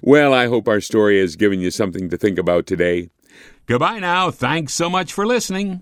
Well, 0.01 0.33
I 0.33 0.47
hope 0.47 0.67
our 0.67 0.81
story 0.81 1.19
has 1.19 1.35
given 1.35 1.59
you 1.59 1.71
something 1.71 2.09
to 2.09 2.17
think 2.17 2.37
about 2.37 2.67
today. 2.67 3.09
Goodbye 3.65 3.99
now. 3.99 4.31
Thanks 4.31 4.73
so 4.73 4.89
much 4.89 5.11
for 5.11 5.25
listening. 5.25 5.81